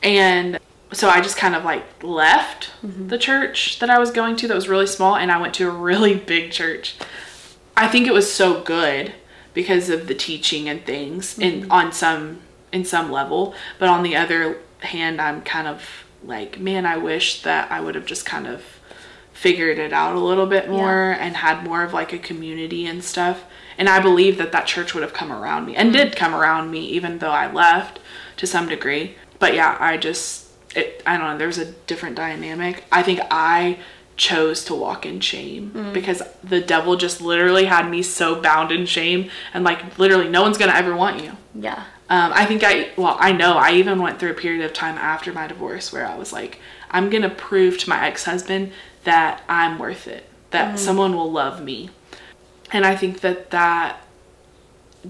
[0.02, 0.58] And
[0.92, 3.08] so I just kind of like left Mm-hmm.
[3.08, 5.68] the church that I was going to that was really small and I went to
[5.68, 6.94] a really big church.
[7.76, 9.12] I think it was so good
[9.52, 11.64] because of the teaching and things Mm-hmm.
[11.64, 12.38] in on some
[12.72, 15.82] in some level, but on the other hand I'm kind of
[16.22, 18.62] like, man, I wish that I would have just kind of
[19.32, 23.02] figured it out a little bit more and had more of like a community and
[23.04, 23.44] stuff.
[23.78, 26.70] And I believe that that church would have come around me and did come around
[26.70, 27.98] me even though I left
[28.38, 29.16] to some degree.
[29.38, 32.84] But yeah, I just it I don't know, there's a different dynamic.
[32.90, 33.78] I think I
[34.16, 38.86] chose to walk in shame because the devil just literally had me so bound in
[38.86, 41.32] shame and like literally no one's going to ever want you.
[41.54, 41.84] yeah.
[42.08, 44.96] Um, I think I, well, I know I even went through a period of time
[44.96, 48.70] after my divorce where I was like, I'm going to prove to my ex husband
[49.02, 51.90] that I'm worth it, that someone will love me.
[52.72, 54.00] And I think that that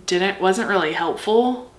[0.06, 1.70] didn't, wasn't really helpful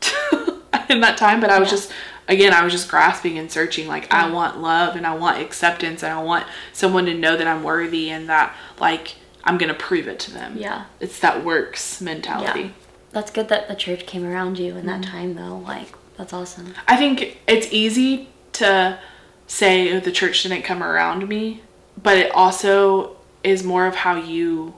[0.88, 1.76] in that time, but I was Yeah.
[1.76, 1.92] just,
[2.28, 3.86] again, I was just grasping and searching.
[3.86, 7.46] Like, I want love and I want acceptance and I want someone to know that
[7.46, 10.56] I'm worthy and that, like, I'm going to prove it to them.
[10.56, 10.84] Yeah.
[11.00, 12.60] It's that works mentality.
[12.60, 12.70] Yeah.
[13.12, 14.86] That's good that the church came around you in Mm-hmm.
[14.86, 15.58] that time, though.
[15.58, 16.74] Like, that's awesome.
[16.88, 18.98] I think it's easy to
[19.46, 21.62] say oh, the church didn't come around me,
[22.02, 24.74] but it also is more of how you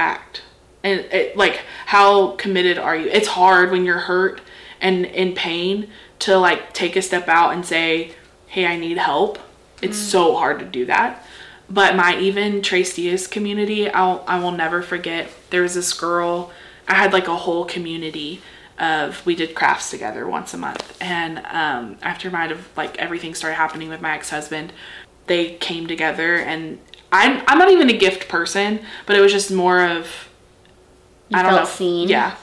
[0.00, 0.42] act
[0.82, 3.08] and it, like how committed are you.
[3.08, 4.40] It's hard when you're hurt
[4.80, 8.12] and in pain to like take a step out and say,
[8.46, 9.38] "Hey, I need help."
[9.82, 11.24] It's so hard to do that.
[11.68, 15.30] But my even Trace community, I'll I will never forget.
[15.50, 16.50] There was this girl.
[16.88, 18.42] I had like a whole community
[18.78, 23.56] of we did crafts together once a month, and um, after my like everything started
[23.56, 24.72] happening with my ex husband,
[25.26, 26.78] they came together, and
[27.12, 30.28] I'm I'm not even a gift person, but it was just more of
[31.28, 31.64] You I don't know.
[31.64, 32.08] seen.
[32.08, 32.36] Yeah.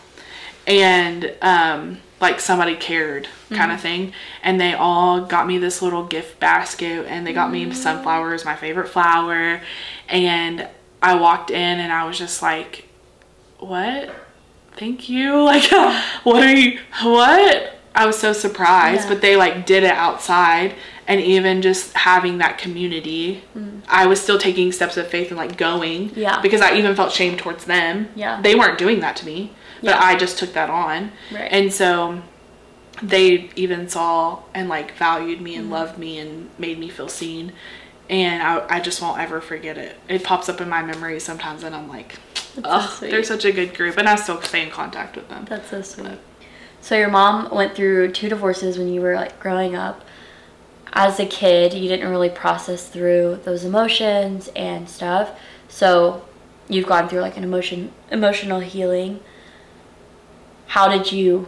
[0.65, 3.71] And um like somebody cared kind Mm-hmm.
[3.71, 4.13] of thing.
[4.43, 7.67] And they all got me this little gift basket and they got Mm.
[7.67, 9.62] me sunflowers, my favorite flower.
[10.10, 10.67] And
[11.01, 12.86] I walked in and I was just like,
[13.60, 14.13] What?
[14.75, 15.43] Thank you.
[15.43, 15.71] Like
[16.23, 17.73] what are you what?
[17.95, 19.10] I was so surprised, Yeah.
[19.10, 20.75] but they like did it outside
[21.08, 23.43] and even just having that community,
[23.88, 26.10] I was still taking steps of faith and like going.
[26.10, 26.17] Mm.
[26.17, 26.41] Yeah.
[26.41, 28.10] Because I even felt shame towards them.
[28.15, 28.41] Yeah.
[28.41, 30.00] They weren't doing that to me, but Yeah.
[30.02, 31.12] I just took that on.
[31.32, 31.50] Right.
[31.52, 32.22] And so
[33.02, 35.74] they even saw and like valued me and Mm-hmm.
[35.74, 37.54] loved me and made me feel seen.
[38.10, 39.96] And I, I just won't ever forget it.
[40.08, 42.15] It pops up in my memory sometimes and I'm like,
[42.63, 43.12] oh, sweet.
[43.12, 43.98] they're such a good group.
[43.98, 45.46] And I still stay in contact with them.
[45.50, 46.17] That's so sweet.
[46.82, 50.04] So your mom went through two divorces when you were like growing up.
[50.93, 55.38] As a kid, you didn't really process through those emotions and stuff.
[55.67, 56.26] So
[56.67, 59.19] you've gone through like an emotion emotional healing.
[60.67, 61.47] How did you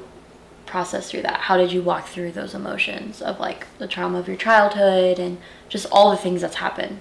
[0.66, 1.42] process through that?
[1.42, 5.38] How did you walk through those emotions of like the trauma of your childhood and
[5.68, 7.00] just all the things that's happened?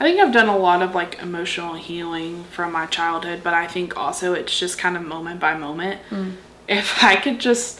[0.00, 3.68] I think I've done a lot of like emotional healing from my childhood, but I
[3.68, 6.00] think also it's just kind of moment by moment.
[6.10, 6.34] Mm.
[6.66, 7.78] If I could just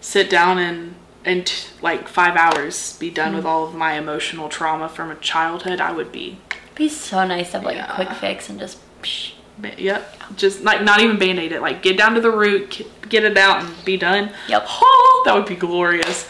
[0.00, 0.94] sit down and
[1.26, 3.48] and t- like five hours be done with hmm.
[3.48, 6.38] all of my emotional trauma from a childhood, I would be.
[6.50, 7.92] It'd be so nice to have like Yeah.
[7.92, 9.32] a quick fix and just psh,
[9.78, 11.60] Yep, just like not even band aid it.
[11.60, 14.30] Like get down to the root, get it out, and be done.
[14.48, 14.66] Yep.
[14.68, 16.28] Oh, that would be glorious.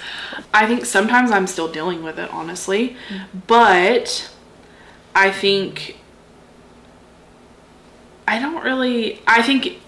[0.55, 3.39] I think sometimes I'm still dealing with it, honestly, hmm.
[3.47, 4.31] but
[5.15, 5.99] I think
[8.29, 9.21] I don't really.
[9.27, 9.81] I think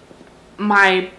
[0.56, 1.10] my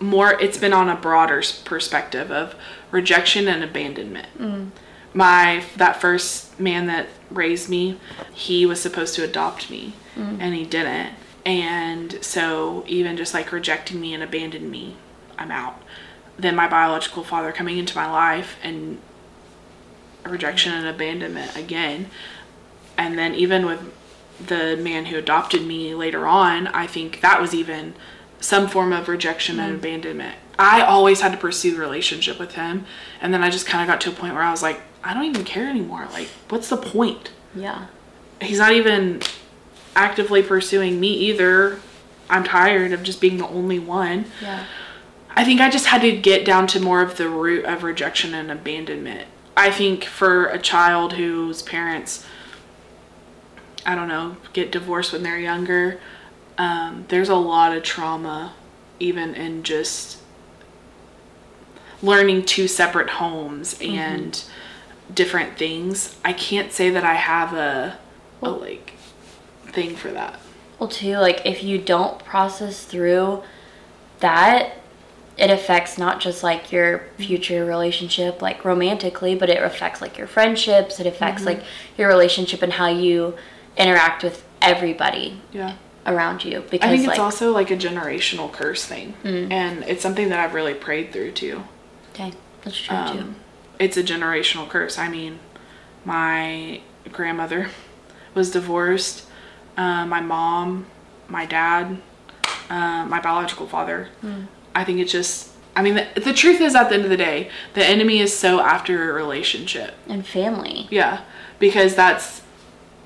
[0.00, 2.54] more it's been on a broader perspective of
[2.90, 4.72] rejection and abandonment.
[5.14, 7.98] My that first man that raised me,
[8.32, 11.14] he was supposed to adopt me and he didn't.
[11.44, 14.96] And so even just like rejecting me and abandoning me,
[15.38, 15.80] I'm out.
[16.38, 18.98] Then my biological father coming into my life and
[20.24, 22.10] rejection and abandonment again.
[22.98, 23.80] And then even with
[24.44, 27.94] the man who adopted me later on, I think that was even
[28.40, 29.78] some form of rejection and mm.
[29.78, 30.36] abandonment.
[30.58, 32.86] I always had to pursue the relationship with him,
[33.20, 35.14] and then I just kind of got to a point where I was like, I
[35.14, 36.08] don't even care anymore.
[36.12, 37.30] Like, what's the point?
[37.54, 37.86] yeah.
[38.40, 39.22] He's not even
[39.94, 41.80] actively pursuing me either.
[42.28, 44.26] I'm tired of just being the only one.
[44.42, 44.66] Yeah.
[45.30, 48.34] I think I just had to get down to more of the root of rejection
[48.34, 49.26] and abandonment.
[49.56, 52.26] I think for a child whose parents,
[53.86, 55.98] I don't know, get divorced when they're younger,
[56.58, 58.54] um, there's a lot of trauma,
[58.98, 60.18] even in just
[62.02, 64.42] learning two separate homes and
[65.12, 66.16] different things.
[66.24, 67.98] I can't say that I have a,
[68.42, 68.94] a like
[69.68, 70.38] thing for that.
[70.78, 73.42] Well, too, like if you don't process through
[74.20, 74.74] that,
[75.38, 80.26] it affects not just like your future relationship, like romantically, but it affects like your
[80.26, 80.98] friendships.
[81.00, 81.58] It affects Mm-hmm.
[81.60, 81.64] like
[81.98, 83.36] your relationship and how you
[83.76, 85.74] interact with everybody Yeah.
[86.06, 86.64] Around you.
[86.70, 89.14] Because I think it's like, also like a generational curse thing.
[89.24, 91.62] And it's something that I've really prayed through too.
[92.10, 92.32] okay,
[92.62, 93.18] that's true too.
[93.20, 93.36] Um,
[93.78, 94.98] it's a generational curse.
[94.98, 95.38] I mean,
[96.04, 96.80] my
[97.12, 97.68] grandmother
[98.34, 99.26] was divorced.
[99.76, 100.86] Uh, my mom,
[101.28, 101.98] my dad,
[102.70, 104.08] uh, my biological father.
[104.74, 105.50] I think it's just.
[105.74, 108.34] I mean, the, the truth is, at the end of the day, the enemy is
[108.34, 109.92] so after a relationship.
[110.08, 110.88] And family.
[110.90, 111.20] Yeah,
[111.58, 112.40] because that's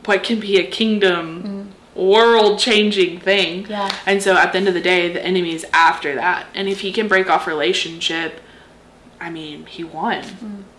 [0.05, 1.60] what can be a kingdom,
[2.01, 3.67] world changing thing.
[3.69, 3.95] Yeah.
[4.07, 6.47] And so at the end of the day, the enemy is after that.
[6.55, 8.41] And if he can break off relationship,
[9.21, 10.25] I mean, he won.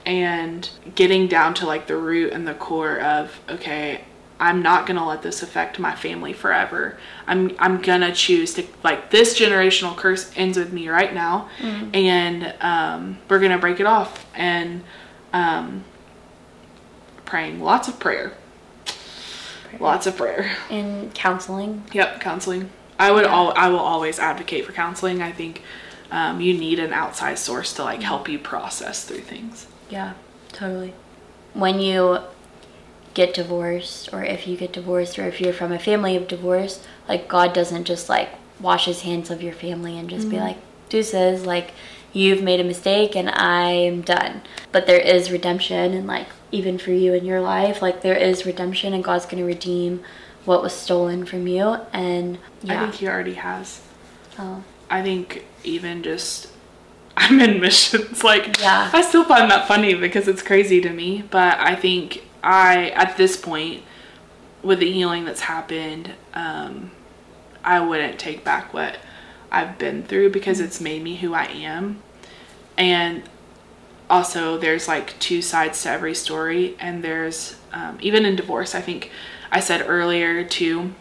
[0.05, 4.03] And getting down to like the root and the core of, okay,
[4.39, 6.97] I'm not gonna let this affect my family forever.
[7.27, 11.47] I'm I'm gonna choose to like this generational curse ends with me right now,
[11.93, 14.25] and um, we're gonna break it off.
[14.33, 14.83] And
[15.31, 15.83] um,
[17.23, 18.33] praying, lots of prayer,
[19.79, 20.51] lots of prayer.
[20.69, 21.83] And counseling.
[21.93, 22.69] Yep, counseling.
[22.99, 23.31] I would Yeah.
[23.31, 25.21] all I will always advocate for counseling.
[25.21, 25.63] I think
[26.11, 29.67] um, you need an outside source to like help you process through things.
[29.89, 30.13] Yeah,
[30.51, 30.93] totally.
[31.53, 32.19] When you
[33.13, 36.85] get divorced, or if you get divorced, or if you're from a family of divorce,
[37.07, 40.57] like God doesn't just like wash his hands of your family and just be like,
[40.89, 41.71] deuces, like
[42.13, 44.41] you've made a mistake and I'm done.
[44.71, 48.45] But there is redemption, and like even for you in your life, like there is
[48.45, 50.03] redemption, and God's gonna redeem
[50.45, 51.77] what was stolen from you.
[51.93, 53.81] And I think he already has.
[54.39, 56.47] oh, I think even just
[57.17, 58.23] I'm in missions.
[58.31, 58.89] Like Yeah.
[58.93, 61.23] I still find that funny because it's crazy to me.
[61.29, 63.83] But I think I at this point,
[64.63, 66.91] with the healing that's happened, um,
[67.63, 68.97] I wouldn't take back what
[69.51, 72.01] I've been through because it's made me who I am.
[72.77, 73.23] And
[74.11, 78.81] also there's like two sides to every story and there's um, even in divorce i
[78.81, 79.09] think
[79.51, 80.93] i said earlier too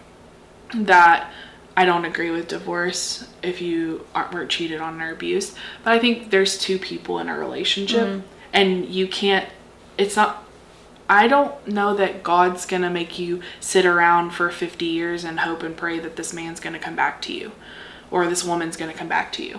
[0.74, 1.30] that
[1.76, 5.98] i don't agree with divorce if you aren't were cheated on or abused but i
[5.98, 9.48] think there's two people in a relationship and you can't
[9.98, 10.44] it's not
[11.08, 15.64] i don't know that god's gonna make you sit around for 50 years and hope
[15.64, 17.50] and pray that this man's gonna come back to you
[18.08, 19.58] or this woman's gonna come back to you.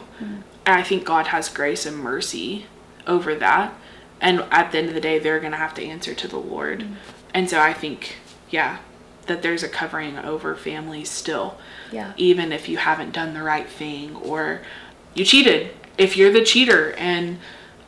[0.65, 2.65] And i think god has grace and mercy
[3.07, 3.73] over that
[4.19, 6.37] and at the end of the day they're going to have to answer to the
[6.37, 6.93] lord mm-hmm.
[7.33, 8.15] and so i think
[8.49, 8.79] yeah
[9.27, 11.57] that there's a covering over families still
[11.91, 14.61] yeah, even if you haven't done the right thing or
[15.13, 17.37] you cheated if you're the cheater and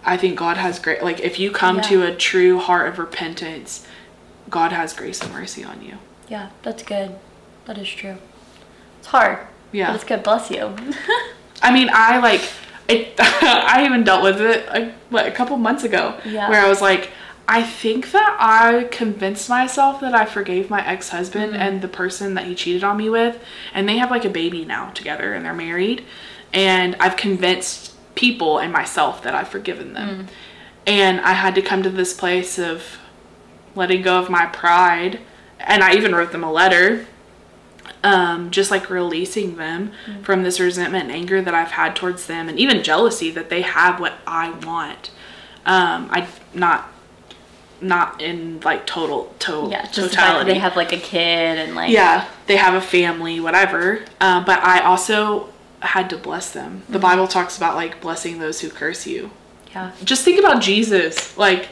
[0.03, 1.81] i think god has great like if you come Yeah.
[1.83, 3.87] to a true heart of repentance
[4.49, 5.97] god has grace and mercy on you
[6.33, 7.15] yeah, that's good.
[7.65, 8.17] That is true.
[8.99, 9.39] It's hard.
[9.71, 9.87] Yeah.
[9.87, 10.23] But it's good.
[10.23, 10.75] Bless you.
[11.61, 12.41] I mean, I like
[12.87, 13.13] it.
[13.19, 16.49] I even dealt with it like what a couple months ago, Yeah.
[16.49, 17.09] where I was like,
[17.47, 21.57] I think that I convinced myself that I forgave my ex husband mm.
[21.57, 23.41] and the person that he cheated on me with,
[23.73, 26.05] and they have like a baby now together and they're married,
[26.53, 30.27] and I've convinced people and myself that I've forgiven them, mm.
[30.87, 32.99] and I had to come to this place of
[33.75, 35.19] letting go of my pride,
[35.59, 37.07] and I even wrote them a letter
[38.03, 39.91] um, just like releasing them
[40.23, 43.61] from this resentment and anger that I've had towards them, and even jealousy that they
[43.61, 45.11] have what I want.
[45.65, 46.89] Um, I not
[47.81, 50.53] not in like total total Yeah, just the fact that totality.
[50.53, 54.03] they have like a kid and like yeah, they have a family, whatever.
[54.21, 55.49] Uh, but I also
[55.79, 56.83] had to bless them.
[56.89, 59.31] The Bible talks about like blessing those who curse you.
[59.71, 59.91] yeah.
[60.03, 61.37] Just think about Jesus.
[61.37, 61.67] Like,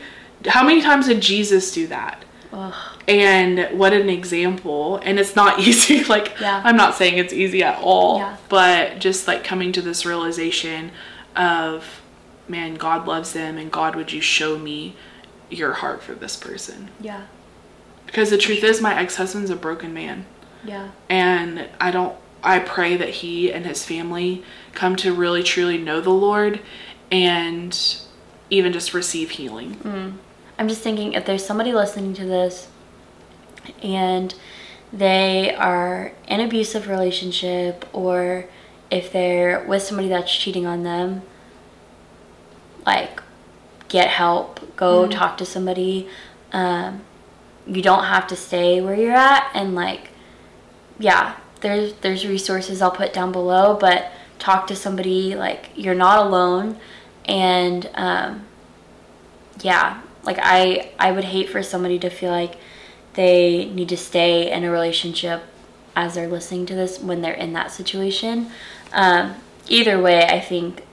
[0.47, 2.23] how many times did Jesus do that?
[2.53, 2.73] Ugh.
[3.07, 6.61] and what an example and it's not easy like Yeah.
[6.65, 8.37] i'm not saying it's easy at all Yeah.
[8.49, 10.91] but just like coming to this realization
[11.35, 12.01] of
[12.47, 14.95] man god loves them and god would you show me
[15.49, 17.21] your heart for this person Yeah.
[18.05, 20.25] because the truth is my ex-husband's a broken man
[20.65, 20.89] Yeah.
[21.09, 24.43] and i don't i pray that he and his family
[24.73, 26.59] come to really truly know the lord
[27.11, 27.97] and
[28.49, 30.13] even just receive healing mm.
[30.61, 32.67] I'm just thinking if there's somebody listening to this
[33.81, 34.31] and
[34.93, 38.45] they are in an abusive relationship or
[38.91, 41.23] if they're with somebody that's cheating on them,
[42.85, 43.23] like
[43.87, 46.07] get help, go talk to somebody.
[46.51, 47.05] Um,
[47.65, 50.09] you don't have to stay where you're at and like
[50.99, 56.23] yeah, there's there's resources I'll put down below, but talk to somebody like you're not
[56.23, 56.77] alone
[57.25, 58.45] and um,
[59.63, 62.55] yeah, Like I I would hate for somebody to feel like
[63.13, 65.43] they need to stay in a relationship
[65.95, 68.49] as they're listening to this when they're in that situation.
[68.93, 69.35] Um,
[69.67, 70.83] either way, I think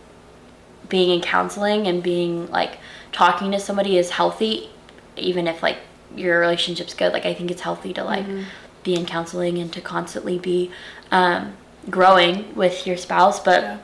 [0.89, 2.79] being in counseling and being like
[3.13, 4.71] talking to somebody is healthy,
[5.17, 5.79] even if like
[6.17, 7.13] your relationship's good.
[7.13, 8.43] Like I think it's healthy to like Mm-hmm.
[8.83, 10.71] be in counseling and to constantly be
[11.11, 11.53] um,
[11.91, 13.79] growing with your spouse, but Yeah.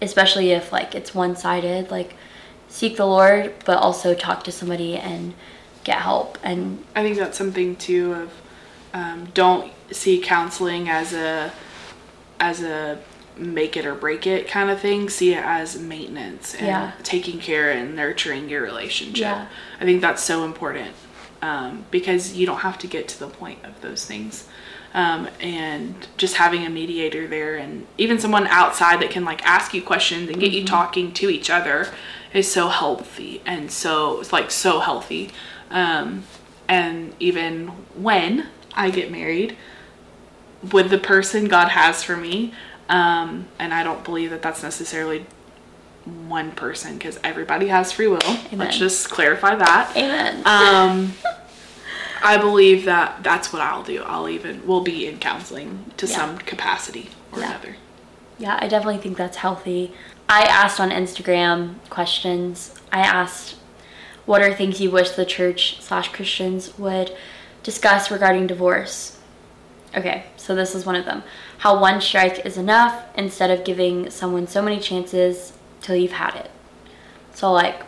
[0.00, 2.14] especially if like it's one sided, like
[2.74, 5.32] seek the Lord, but also talk to somebody and
[5.84, 8.32] get help and I think that's something too of
[8.94, 11.52] um, don't see counseling as a
[12.40, 12.98] as a
[13.36, 15.08] make it or break it kind of thing.
[15.08, 16.92] See it as maintenance and Yeah.
[17.02, 19.20] taking care and nurturing your relationship.
[19.20, 19.46] Yeah.
[19.80, 20.92] I think that's so important
[21.42, 24.48] um, because you don't have to get to the point of those things.
[24.94, 29.74] Um, and just having a mediator there and even someone outside that can like ask
[29.74, 31.88] you questions and get you talking to each other
[32.34, 35.30] is so healthy and so it's like so healthy
[35.70, 36.24] um,
[36.68, 39.56] and even when i get married
[40.72, 42.52] with the person god has for me
[42.88, 45.24] um, and i don't believe that that's necessarily
[46.26, 48.58] one person because everybody has free will Amen.
[48.58, 50.42] let's just clarify that amen.
[50.44, 51.12] um,
[52.26, 54.02] I believe that that's what I'll do.
[54.02, 56.16] I'll even we'll be in counseling to Yeah.
[56.16, 57.50] some capacity or Yeah.
[57.50, 57.76] another.
[58.38, 59.92] Yeah, I definitely think that's healthy.
[60.28, 62.74] I asked on Instagram questions.
[62.92, 63.56] I asked,
[64.24, 67.14] "What are things you wish the church slash Christians would
[67.62, 69.18] discuss regarding divorce?"
[69.96, 71.22] Okay, so this is one of them.
[71.58, 76.34] How one strike is enough instead of giving someone so many chances till you've had
[76.34, 76.50] it.
[77.32, 77.82] So like,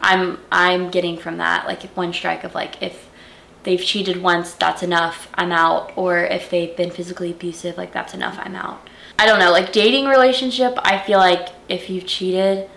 [0.00, 3.08] I'm I'm getting from that like one strike of like if
[3.64, 5.92] they've cheated once, that's enough, I'm out.
[5.96, 8.88] Or if they've been physically abusive, like that's enough, I'm out.
[9.18, 12.68] I don't know, like dating relationship, I feel like if you've cheated,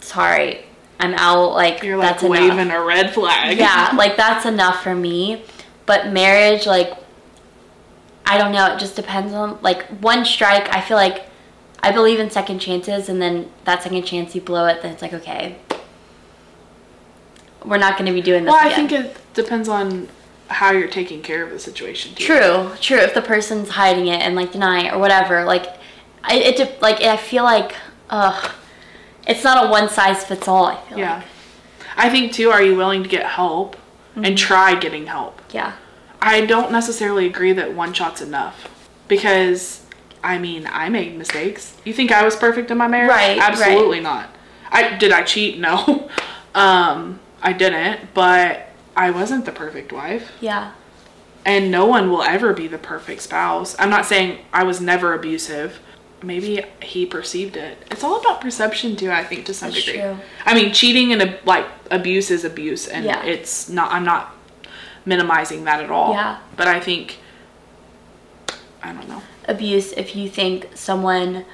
[0.00, 0.64] sorry,
[0.98, 1.52] I'm out.
[1.52, 2.76] Like You're like that's waving enough.
[2.76, 3.56] a red flag.
[3.58, 5.44] Yeah, like that's enough for me.
[5.86, 6.92] But marriage, like
[8.26, 10.68] I don't know, it just depends on like one strike.
[10.74, 11.26] I feel like
[11.82, 15.02] I believe in second chances, and then that second chance you blow it, then it's
[15.02, 15.56] like okay,
[17.64, 18.52] we're not going to be doing this.
[18.52, 18.88] well, I again.
[18.88, 20.08] think it depends on
[20.50, 22.14] how you're taking care of the situation.
[22.14, 22.26] Too.
[22.26, 22.98] True, true.
[22.98, 25.66] If the person's hiding it and like denying it or whatever, like,
[26.24, 27.74] I it like I feel like,
[28.10, 28.52] ugh,
[29.26, 30.66] it's not a one size fits all.
[30.66, 31.16] I feel Yeah.
[31.16, 31.24] like,
[31.96, 32.50] I think too.
[32.50, 33.76] Are you willing to get help
[34.10, 34.24] Mm-hmm.
[34.24, 35.40] and try getting help?
[35.52, 35.74] yeah,
[36.20, 38.68] I don't necessarily agree that one shot's enough
[39.06, 39.86] because
[40.24, 41.76] I mean I made mistakes.
[41.84, 43.08] You think I was perfect in my marriage?
[43.10, 43.50] Right, right.
[43.52, 44.28] Absolutely not.
[44.72, 45.58] I did I cheat?
[45.60, 46.10] No.
[46.56, 48.66] um, I didn't, but
[48.96, 50.32] I wasn't the perfect wife.
[50.40, 50.72] yeah,
[51.44, 53.74] And no one will ever be the perfect spouse.
[53.78, 55.78] I'm not saying I was never abusive.
[56.22, 57.78] Maybe he perceived it.
[57.90, 60.02] It's all about perception too, I think to some That's degree.
[60.02, 60.16] true.
[60.44, 63.22] I mean, cheating and like abuse is abuse and Yeah.
[63.24, 64.34] it's not I'm not
[65.06, 66.12] minimizing that at all.
[66.12, 66.38] Yeah.
[66.56, 67.18] But I think
[68.82, 69.22] I don't know.
[69.48, 69.92] abuse.
[69.92, 71.46] If you think someone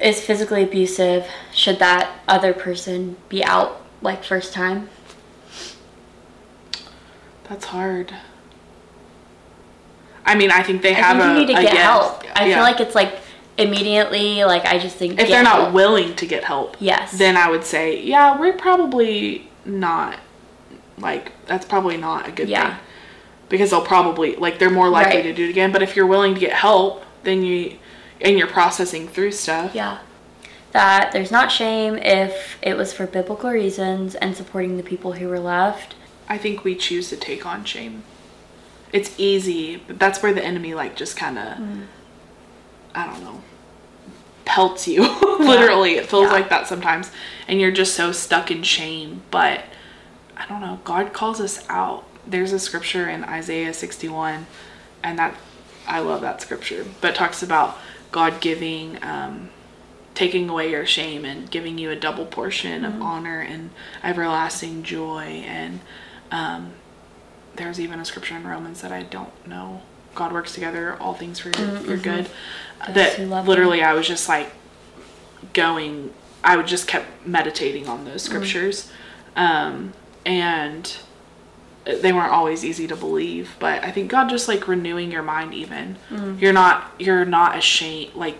[0.00, 4.88] is physically abusive, should that other person be out like first time?
[7.48, 8.14] That's hard.
[10.26, 11.82] I mean, I think they I have think a you need to get yes.
[11.82, 12.24] help.
[12.34, 12.54] I Yeah.
[12.54, 13.18] feel like it's like
[13.58, 14.44] immediately.
[14.44, 15.72] Like I just think if they're not help.
[15.74, 17.12] willing to get help, Yes.
[17.12, 20.16] then I would say, yeah, we're probably not
[20.98, 22.70] like that's probably not a good Yeah.
[22.70, 22.76] thing
[23.50, 25.22] because they'll probably like they're more likely Right.
[25.24, 25.72] to do it again.
[25.72, 27.76] But if you're willing to get help, then you
[28.20, 29.72] and you're processing through stuff.
[29.74, 29.98] Yeah.
[30.72, 35.28] That there's not shame if it was for biblical reasons and supporting the people who
[35.28, 35.94] were left.
[36.28, 38.02] I think we choose to take on shame.
[38.92, 41.58] It's easy, but that's where the enemy like just kind of
[42.94, 43.42] I don't know
[44.44, 45.02] pelts you.
[45.38, 46.32] Literally, it feels Yeah.
[46.32, 47.10] like that sometimes
[47.48, 49.64] and you're just so stuck in shame, but
[50.36, 52.04] I don't know, God calls us out.
[52.26, 54.46] There's a scripture in Isaiah 61
[55.02, 55.34] and that
[55.86, 57.76] I love that scripture, but it talks about
[58.12, 59.50] God giving um
[60.14, 63.70] taking away your shame and giving you a double portion of honor and
[64.04, 65.80] everlasting joy and
[66.34, 66.72] um,
[67.54, 69.82] there's even a scripture in Romans that I don't know.
[70.16, 72.28] God works together all things for your, your good.
[72.88, 74.52] Those that literally I was just like
[75.52, 76.12] going.
[76.42, 78.90] I would just kept meditating on those scriptures,
[79.36, 79.92] um,
[80.26, 80.96] and
[81.84, 83.54] they weren't always easy to believe.
[83.58, 85.54] But I think God just like renewing your mind.
[85.54, 85.96] Even
[86.40, 88.14] you're not you're not ashamed.
[88.14, 88.36] Like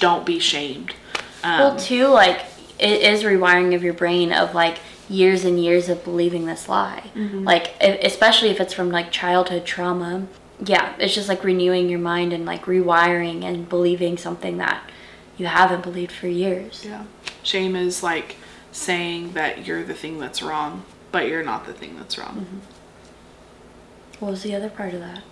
[0.00, 0.94] don't be shamed.
[1.42, 2.42] Um, well, too, like
[2.78, 4.78] it is rewiring of your brain of like
[5.08, 7.10] years and years of believing this lie.
[7.14, 7.44] Mm-hmm.
[7.44, 10.26] Like especially if it's from like childhood trauma.
[10.64, 14.82] Yeah, it's just like renewing your mind and like rewiring and believing something that
[15.36, 16.84] you haven't believed for years.
[16.84, 17.04] Yeah.
[17.42, 18.36] Shame is like
[18.72, 22.46] saying that you're the thing that's wrong, but you're not the thing that's wrong.
[22.46, 22.58] Mm-hmm.
[24.18, 25.22] What was the other part of that?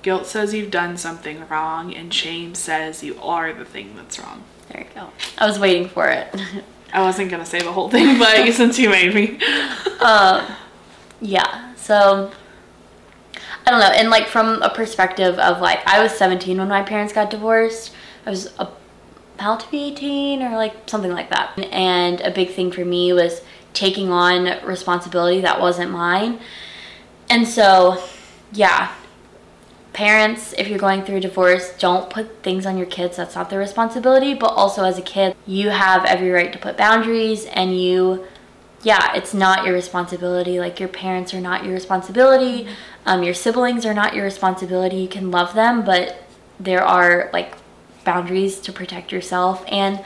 [0.00, 4.44] Guilt says you've done something wrong, and shame says you are the thing that's wrong.
[4.68, 5.10] There you go.
[5.36, 6.34] I was waiting for it.
[6.96, 9.38] I wasn't gonna say the whole thing, but since you made me,
[10.00, 10.46] um,
[11.20, 11.74] yeah.
[11.76, 12.32] So
[13.66, 13.90] I don't know.
[13.90, 17.92] And like from a perspective of like, I was 17 when my parents got divorced.
[18.24, 21.58] I was about to be 18 or like something like that.
[21.72, 23.42] And a big thing for me was
[23.74, 26.40] taking on responsibility that wasn't mine.
[27.28, 28.02] And so,
[28.52, 28.94] yeah,
[29.96, 33.48] parents, if you're going through a divorce, don't put things on your kids that's not
[33.48, 34.34] their responsibility.
[34.34, 38.26] But also, as a kid, you have every right to put boundaries and you,
[38.82, 40.60] yeah, it's not your responsibility.
[40.60, 42.68] Like, your parents are not your responsibility,
[43.06, 44.96] um, your siblings are not your responsibility.
[44.96, 46.22] You can love them, but
[46.60, 47.54] there are like
[48.04, 49.64] boundaries to protect yourself.
[49.66, 50.04] And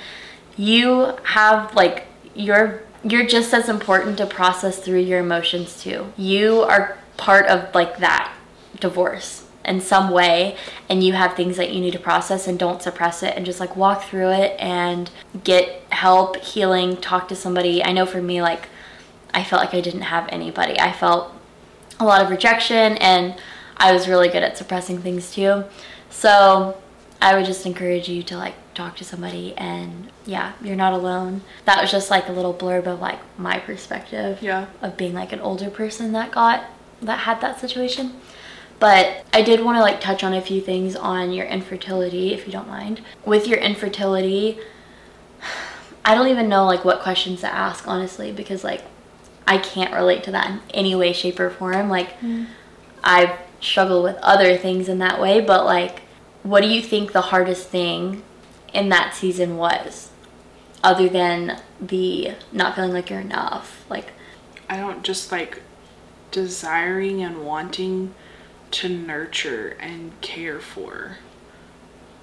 [0.57, 6.12] you have like, you're you're just as important to process through your emotions too.
[6.16, 8.32] You are part of like that
[8.78, 10.57] divorce in some way
[10.89, 13.61] and you have things that you need to process and don't suppress it and just
[13.61, 15.11] like walk through it and
[15.45, 17.83] get help, healing, talk to somebody.
[17.83, 18.68] I know for me like
[19.33, 20.79] I felt like I didn't have anybody.
[20.81, 21.33] I felt
[22.01, 23.41] a lot of rejection and
[23.77, 25.64] I was really good at suppressing things too.
[26.11, 26.77] So
[27.23, 31.43] I would just encourage you to like talk to somebody and yeah, you're not alone.
[31.64, 35.33] That was just like a little blurb of like my perspective yeah, of being like
[35.33, 36.64] an older person that got
[37.03, 38.14] that had that situation.
[38.81, 42.47] But I did want to like touch on a few things on your infertility if
[42.47, 43.03] you don't mind.
[43.24, 44.59] With your infertility,
[46.05, 48.83] I don't even know like what questions to ask honestly because like
[49.47, 51.89] I can't relate to that in any way shape or form.
[51.91, 52.47] Like Mm.
[53.05, 56.03] I struggle with other things in that way, but like
[56.43, 58.22] what do you think the hardest thing
[58.72, 60.09] in that season was
[60.83, 63.85] other than the not feeling like you're enough?
[63.91, 64.07] Like
[64.70, 65.61] I don't just like
[66.31, 68.14] desiring and wanting
[68.73, 71.18] to nurture and care for.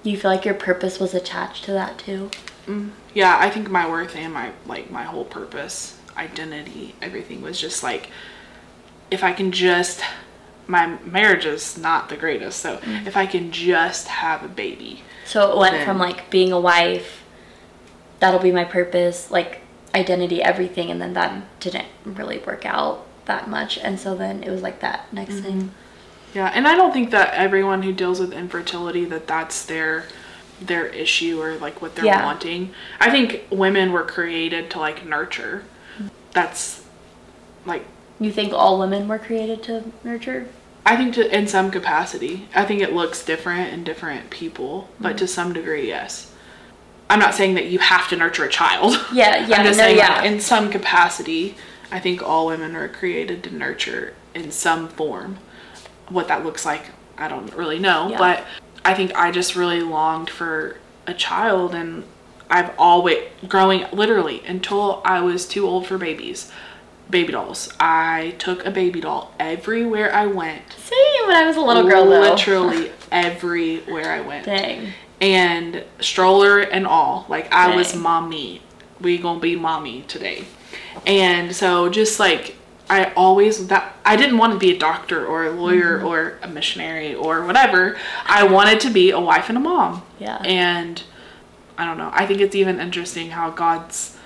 [0.02, 2.30] You feel like your purpose was attached to that too?
[2.66, 7.60] Mm, yeah, I think my worth and my like my whole purpose, identity, everything was
[7.60, 8.10] just like
[9.10, 10.02] if I can just
[10.66, 13.06] my marriage is not the greatest, so mm.
[13.06, 15.02] if I can just have a baby.
[15.24, 17.24] So it went Then- from like being a wife,
[18.20, 19.62] that'll be my purpose, like
[19.94, 23.78] identity, everything, and then that didn't really work out that much.
[23.78, 25.56] And so then it was like that next thing.
[25.62, 25.68] Mm-hmm.
[26.38, 30.04] Yeah, and I don't think that everyone who deals with infertility that that's their
[30.60, 32.24] their issue or like what they're Yeah.
[32.24, 32.72] wanting.
[33.00, 35.64] I think women were created to like nurture.
[36.32, 36.84] That's
[37.66, 37.84] like
[38.20, 40.46] You think all women were created to nurture?
[40.86, 42.46] I think to in some capacity.
[42.54, 45.18] I think it looks different in different people, but mm-hmm.
[45.18, 46.32] to some degree, yes.
[47.10, 48.94] I'm not saying that you have to nurture a child.
[49.12, 50.18] Yeah, yeah, I'm just no, saying yeah.
[50.18, 51.56] like, in some capacity,
[51.90, 55.38] I think all women are created to nurture in some form.
[56.08, 56.82] What that looks like,
[57.16, 58.18] I don't really know, Yeah.
[58.18, 58.44] but
[58.84, 62.04] I think I just really longed for a child and
[62.50, 66.50] I've always growing literally until I was too old for babies.
[67.10, 67.72] Baby dolls.
[67.80, 70.72] I took a baby doll everywhere I went.
[70.76, 72.20] See, when I was a little girl though.
[72.20, 74.46] Literally everywhere I went.
[74.46, 74.92] Dang.
[75.20, 77.26] And stroller and all.
[77.28, 78.62] Like I was mommy.
[79.00, 80.44] We gonna be mommy today.
[81.06, 82.56] And so just like
[82.90, 86.06] I always that I didn't want to be a doctor or a lawyer Mm-hmm.
[86.06, 87.98] or a missionary or whatever.
[88.24, 90.02] I wanted to be a wife and a mom.
[90.18, 90.36] Yeah.
[90.44, 91.02] And
[91.76, 92.10] I don't know.
[92.12, 94.16] I think it's even interesting how God's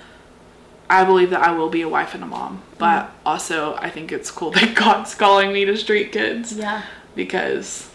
[0.89, 3.27] I believe that I will be a wife and a mom, but Mm-hmm.
[3.27, 6.83] also I think it's cool that God's calling me to street kids Yeah.
[7.15, 7.89] because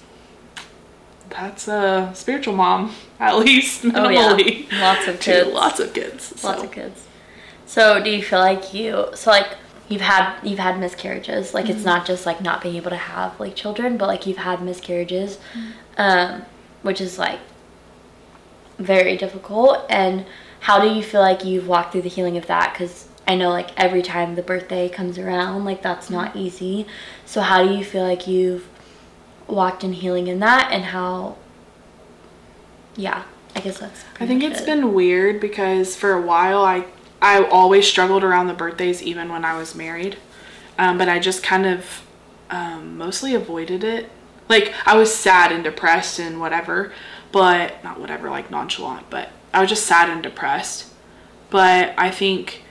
[1.30, 4.32] that's a spiritual mom, at least Oh, yeah.
[4.36, 4.72] minimally.
[4.80, 5.50] Lots of kids.
[5.52, 6.44] lots of kids.
[6.44, 6.64] Lots so.
[6.66, 7.04] of kids.
[7.66, 9.56] So do you feel like you so like
[9.88, 11.54] you've had you've had miscarriages.
[11.54, 11.86] Like it's mm-hmm.
[11.88, 15.38] not just like not being able to have like children, but like you've had miscarriages.
[15.54, 15.70] Mm-hmm.
[15.96, 16.42] Um,
[16.82, 17.40] which is like
[18.78, 20.24] very difficult and
[20.60, 23.50] how do you feel like you've walked through the healing of that cuz I know
[23.50, 26.14] like every time the birthday comes around like that's mm-hmm.
[26.14, 26.86] not easy.
[27.26, 28.68] So how do you feel like you've
[29.46, 31.36] walked in healing in that and how
[32.96, 33.22] yeah,
[33.54, 34.66] I guess that's I think it's it.
[34.66, 36.84] been weird because for a while I
[37.20, 40.16] I always struggled around the birthdays even when I was married.
[40.78, 42.06] Um, but I just kind of
[42.50, 44.10] um, mostly avoided it.
[44.48, 46.92] Like I was sad and depressed and whatever,
[47.32, 50.86] but not whatever like nonchalant, but I was just sad and depressed.
[51.50, 52.62] But I think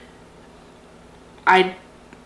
[1.45, 1.75] I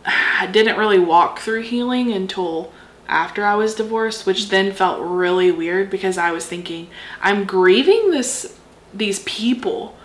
[0.06, 2.72] I didn't really walk through healing until
[3.08, 6.88] after I was divorced, which then felt really weird because I was thinking
[7.22, 8.58] I'm grieving this
[8.94, 9.98] these people,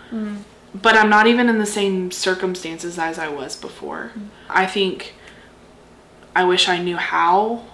[0.82, 4.12] but I'm not even in the same circumstances as I was before.
[4.48, 5.14] I think
[6.34, 7.64] I wish I knew how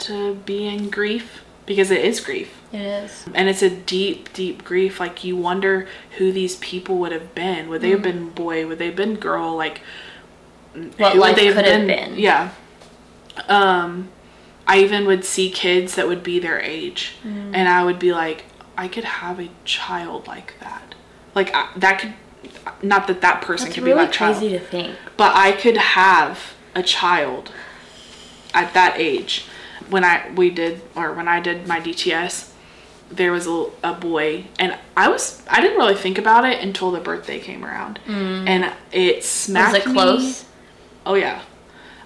[0.00, 2.60] to be in grief because it is grief.
[2.72, 3.24] It is.
[3.34, 4.98] And it's a deep, deep grief.
[5.00, 5.86] Like you wonder
[6.18, 7.68] who these people would have been.
[7.68, 8.66] Would they have been boy?
[8.66, 9.56] Would they have been girl?
[9.56, 9.80] Like
[10.96, 12.18] What life they could have been.
[12.18, 12.50] Yeah.
[13.48, 14.08] Um,
[14.66, 17.50] I even would see kids that would be their age, Mm.
[17.54, 18.44] and I would be like,
[18.76, 20.94] I could have a child like that.
[21.34, 22.14] Like I, that could,
[22.82, 24.96] not that that person It's could really be my child, crazy to think.
[25.16, 27.52] but I could have a child
[28.54, 29.46] at that age.
[29.90, 32.50] When I we did or when I did my DTS,
[33.10, 36.90] there was a, a boy, and I was I didn't really think about it until
[36.90, 40.44] the birthday came around, and it Was smacked it me- close?
[41.04, 41.42] Oh yeah.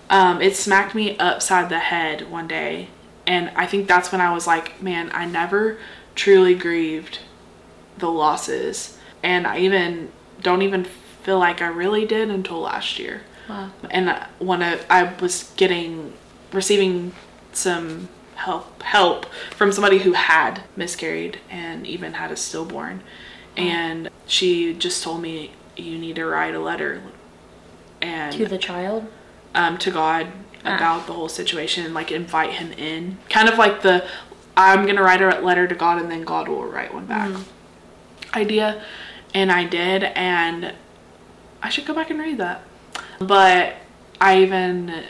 [0.09, 2.89] Um, it smacked me upside the head one day,
[3.27, 5.79] and I think that's when I was like, man, I never
[6.15, 7.19] truly grieved
[7.99, 10.11] the losses, and I even
[10.47, 10.85] don't even
[11.25, 13.23] feel like I really did until last year.
[13.49, 13.71] Wow.
[13.91, 16.13] And uh, when I, I was getting
[16.53, 17.13] receiving
[17.53, 19.27] some help help
[19.57, 23.03] from somebody who had miscarried and even had a stillborn,
[23.57, 27.03] and she just told me you need to write a letter
[28.01, 29.07] and To the child?
[29.55, 30.29] um, to God
[30.65, 30.75] Ah.
[30.77, 33.19] about the whole situation and like invite him in.
[33.31, 34.05] Kind of like the
[34.57, 37.31] I'm gonna write a letter to God and then God will write one back
[38.35, 38.83] idea.
[39.37, 40.73] And I did, and
[41.63, 42.63] I should go back and read that.
[43.19, 43.75] But
[44.19, 45.05] I even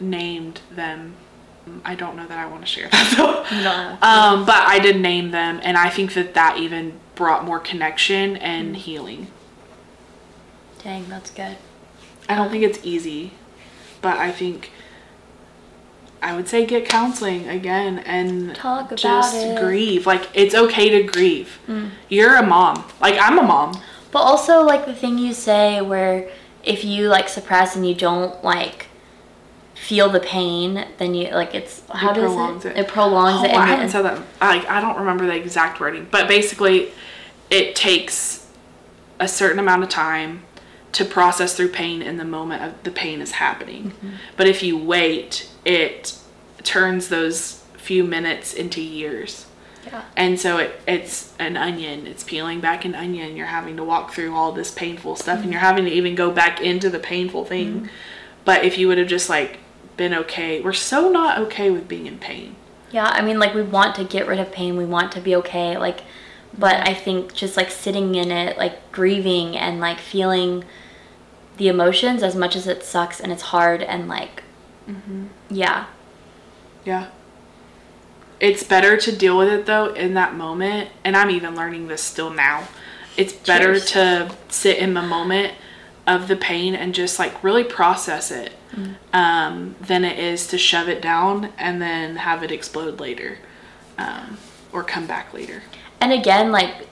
[0.00, 1.14] named them.
[1.84, 3.44] I don't know that I want to share that though.
[3.62, 3.96] No.
[4.02, 8.36] Um, but I did name them, and I think that that even brought more connection
[8.38, 9.28] and healing.
[10.82, 11.56] Dang, that's good.
[12.28, 13.34] I don't think it's easy,
[14.02, 14.72] but I think
[16.22, 19.56] I would say get counseling again and Talk about just it.
[19.56, 19.60] Mm.
[19.60, 20.06] grieve.
[20.06, 21.58] Like it's okay to grieve.
[22.08, 22.84] You're a mom.
[23.00, 23.80] Like I'm a mom.
[24.10, 26.28] But also, like the thing you say, where
[26.64, 28.86] if you like suppress and you don't like
[29.74, 32.70] feel the pain, then you like it's how does prolongs it?
[32.76, 32.78] it.
[32.80, 33.50] It prolongs Oh, it.
[33.54, 34.18] I and haven't it- said that.
[34.40, 36.90] Like I don't remember the exact wording, but basically,
[37.50, 38.46] it takes
[39.20, 40.42] a certain amount of time
[40.92, 43.90] to process through pain in the moment of the pain is happening.
[43.90, 44.10] Mm-hmm.
[44.36, 46.18] But if you wait, it
[46.64, 49.46] turns those few minutes into years.
[49.86, 50.02] Yeah.
[50.16, 52.06] And so it, it's an onion.
[52.06, 53.36] It's peeling back an onion.
[53.36, 55.52] You're having to walk through all this painful stuff and mm-hmm.
[55.52, 57.74] you're having to even go back into the painful thing.
[57.74, 57.86] Mm-hmm.
[58.44, 59.58] But if you would have just like
[59.98, 62.56] been okay, we're so not okay with being in pain.
[62.90, 65.36] Yeah, I mean, like we want to get rid of pain, we want to be
[65.36, 66.00] okay, like,
[66.56, 66.88] but mm-hmm.
[66.88, 70.64] I think just like sitting in it, like grieving and like feeling
[71.58, 74.42] the emotions as much as it sucks and it's hard and like,
[75.50, 75.86] yeah,
[76.84, 77.08] Yeah.
[78.40, 82.02] It's better to deal with it though in that moment, and I'm even learning this
[82.02, 82.68] still now.
[83.16, 83.90] It's better Cheers.
[83.92, 85.54] to sit in the moment
[86.06, 88.52] of the pain and just like really process it
[89.12, 93.38] um, than it is to shove it down and then have it explode later
[93.98, 94.38] um,
[94.72, 95.62] or come back later.
[96.00, 96.86] and again, like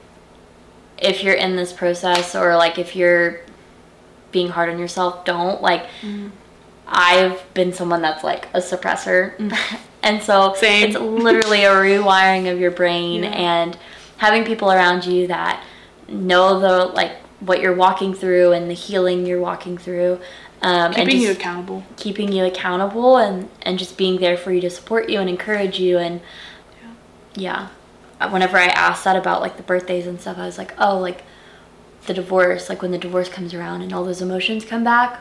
[0.98, 3.40] if you're in this process or like if you're
[4.32, 5.86] being hard on yourself, don't like.
[6.86, 9.34] I've been someone that's like a suppressor,
[10.02, 10.88] and so Same.
[10.90, 13.30] it's literally a rewiring of your brain Yeah.
[13.30, 13.78] and
[14.18, 15.62] having people around you that
[16.08, 20.18] know the like what you're walking through and the healing you're walking through,
[20.62, 21.82] um, Keeping you accountable.
[21.96, 25.78] keeping you accountable and and just being there for you to support you and encourage
[25.80, 26.20] you and
[27.34, 27.68] yeah.
[28.20, 30.98] Uh, Whenever I asked that about like the birthdays and stuff, I was like, oh,
[30.98, 31.22] like
[32.06, 35.20] the divorce, like when the divorce comes around and all those emotions come back.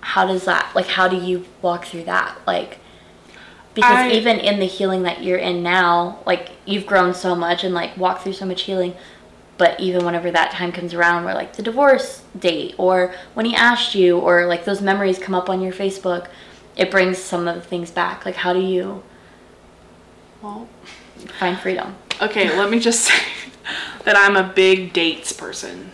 [0.00, 2.38] How does that like how do you walk through that?
[2.46, 2.78] Like
[3.74, 7.64] because I- even in the healing that you're in now, like you've grown so much
[7.64, 8.94] and like walked through so much healing,
[9.58, 13.54] but even whenever that time comes around where like the divorce date or when he
[13.54, 16.28] asked you or like those memories come up on your Facebook,
[16.76, 18.24] it brings some of the things back.
[18.24, 19.02] Like how do you
[20.42, 20.68] Well,
[21.38, 21.96] find freedom?
[22.20, 23.22] Okay, let me just say
[24.04, 25.90] that I'm a big dates person.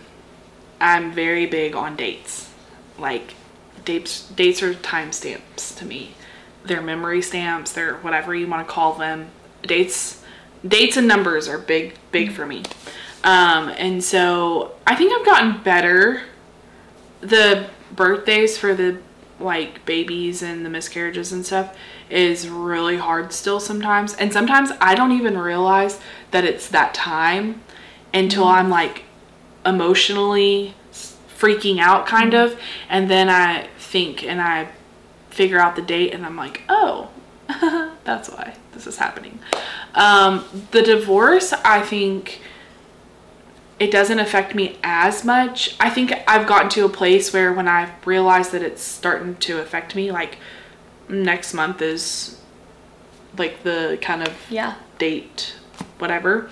[0.79, 2.49] I'm very big on dates.
[2.97, 3.35] Like
[3.87, 6.13] dates dates are timestamps to me.
[6.65, 9.29] They're memory stamps, they're whatever you want to call them.
[9.63, 10.21] Dates
[10.67, 12.63] dates and numbers are big big for me.
[13.23, 16.23] Um and so I think I've gotten better
[17.21, 18.99] the birthdays for the
[19.39, 21.75] like babies and the miscarriages and stuff
[22.09, 25.99] is really hard still sometimes and sometimes i don't even realize
[26.31, 27.61] that it's that time
[28.15, 29.03] until i'm like
[29.63, 30.73] emotionally
[31.37, 32.59] freaking out kind of
[32.89, 33.67] and then i
[33.97, 34.67] think and i
[35.29, 37.09] figure out the date and i'm like oh
[38.03, 39.39] that's why this is happening
[39.95, 42.41] um, the divorce i think
[43.79, 45.75] it doesn't affect me as much.
[45.79, 49.59] I think I've gotten to a place where when I realize that it's starting to
[49.59, 50.39] affect me, like
[51.07, 52.41] next month is
[53.37, 54.73] like the kind of Yeah.
[54.97, 55.53] date,
[55.99, 56.49] whatever.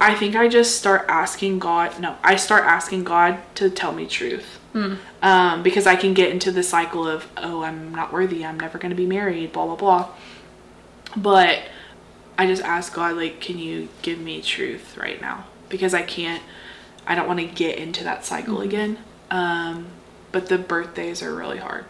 [0.00, 1.98] I think I just start asking God.
[1.98, 4.59] No, I start asking God to tell me truth.
[5.22, 8.44] Um, because I can get into the cycle of, oh, I'm not worthy.
[8.44, 9.52] I'm never going to be married.
[9.52, 10.08] Blah blah blah.
[11.16, 11.62] But
[12.38, 15.46] I just ask God, like, can you give me truth right now?
[15.68, 16.42] Because I can't.
[17.06, 18.98] I don't want to get into that cycle again.
[19.30, 19.86] Um,
[20.32, 21.84] but the birthdays are really hard,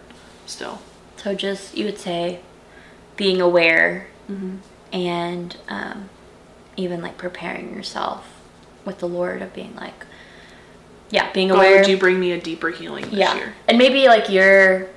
[0.46, 0.80] still.
[1.16, 2.40] So just you would say
[3.16, 4.06] being aware
[4.92, 6.08] and um,
[6.76, 8.40] even like preparing yourself
[8.84, 10.06] with the Lord of being like,
[11.10, 11.78] yeah, being aware.
[11.78, 13.54] would you bring me a deeper healing this yeah, year?
[13.68, 14.88] and maybe like your,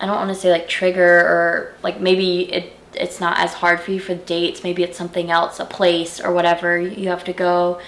[0.00, 3.80] I don't want to say like trigger or like maybe it it's not as hard
[3.80, 4.62] for you for dates.
[4.62, 7.80] Maybe it's something else, a place or whatever you have to go.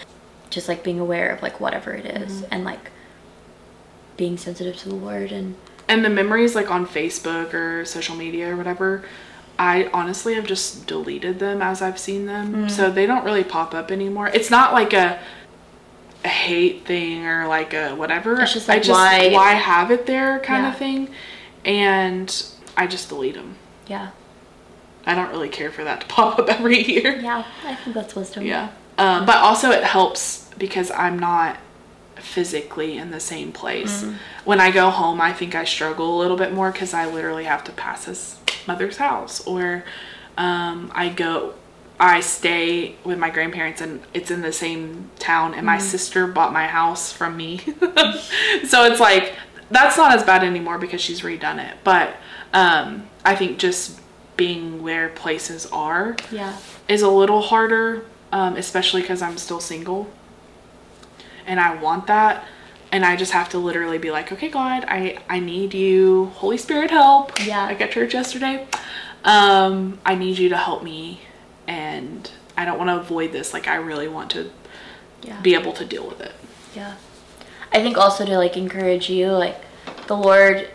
[0.50, 2.52] Just like being aware of like whatever it is mm-hmm.
[2.52, 2.90] and like
[4.16, 5.56] being sensitive to the Lord and
[5.88, 9.04] and the memories like on Facebook or social media or whatever,
[9.58, 12.66] I honestly have just deleted them as I've seen them.
[12.66, 12.70] Mm.
[12.70, 14.28] So they don't really pop up anymore.
[14.28, 15.20] It's not like a
[16.26, 18.40] a hate thing or like a whatever.
[18.40, 20.72] It's just I just why- why have it there kind Yeah.
[20.72, 21.08] of thing.
[21.64, 22.46] And
[22.76, 23.56] I just delete them.
[23.86, 24.10] yeah,
[25.06, 27.16] I don't really care for that to pop up every year.
[27.20, 27.44] yeah.
[27.64, 28.44] I think that's wisdom.
[28.44, 28.68] Yeah.
[28.98, 31.58] Um, but also it helps because I'm not
[32.16, 34.04] physically in the same place.
[34.44, 37.44] When I go home, I think I struggle a little bit more because I literally
[37.44, 39.84] have to pass his mother's house, or
[40.38, 41.54] um, I go,
[41.98, 46.52] I stay with my grandparents and it's in the same town, and my sister bought
[46.52, 47.58] my house from me.
[48.66, 49.34] so it's like
[49.70, 51.76] that's not as bad anymore because she's redone it.
[51.84, 52.16] But
[52.52, 53.98] um, I think just
[54.36, 56.56] being where places are Yeah.
[56.88, 60.08] is a little harder, um, especially because I'm still single
[61.46, 62.44] and I want that.
[62.92, 66.26] And I just have to literally be like, okay, God, I, I need you.
[66.36, 67.44] Holy Spirit, help.
[67.44, 67.64] Yeah.
[67.64, 68.66] I got church yesterday.
[69.24, 71.20] Um, I need you to help me.
[71.68, 73.52] And I don't want to avoid this.
[73.52, 74.50] Like, I really want to
[75.22, 75.40] Yeah.
[75.40, 76.32] be able to deal with it.
[76.74, 76.94] Yeah.
[77.72, 79.56] I think also to like encourage you, like
[80.06, 80.68] the Lord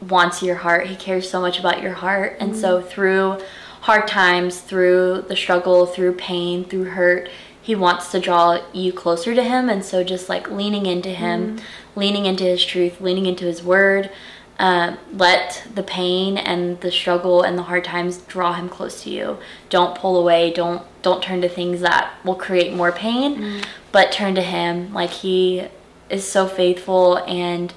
[0.00, 0.86] wants your heart.
[0.86, 2.36] He cares so much about your heart.
[2.40, 2.88] And so mm-hmm.
[2.88, 3.38] through
[3.82, 7.28] hard times, through the struggle, through pain, through hurt,
[7.60, 9.68] he wants to draw you closer to him.
[9.68, 12.00] And so just like leaning into him, mm-hmm.
[12.00, 14.10] leaning into his truth, leaning into his word,
[14.58, 19.10] um, let the pain and the struggle and the hard times draw him close to
[19.10, 19.38] you.
[19.70, 20.52] Don't pull away.
[20.52, 24.92] Don't don't turn to things that will create more pain, but turn to him.
[24.92, 25.68] Like he
[26.10, 27.72] is so faithful and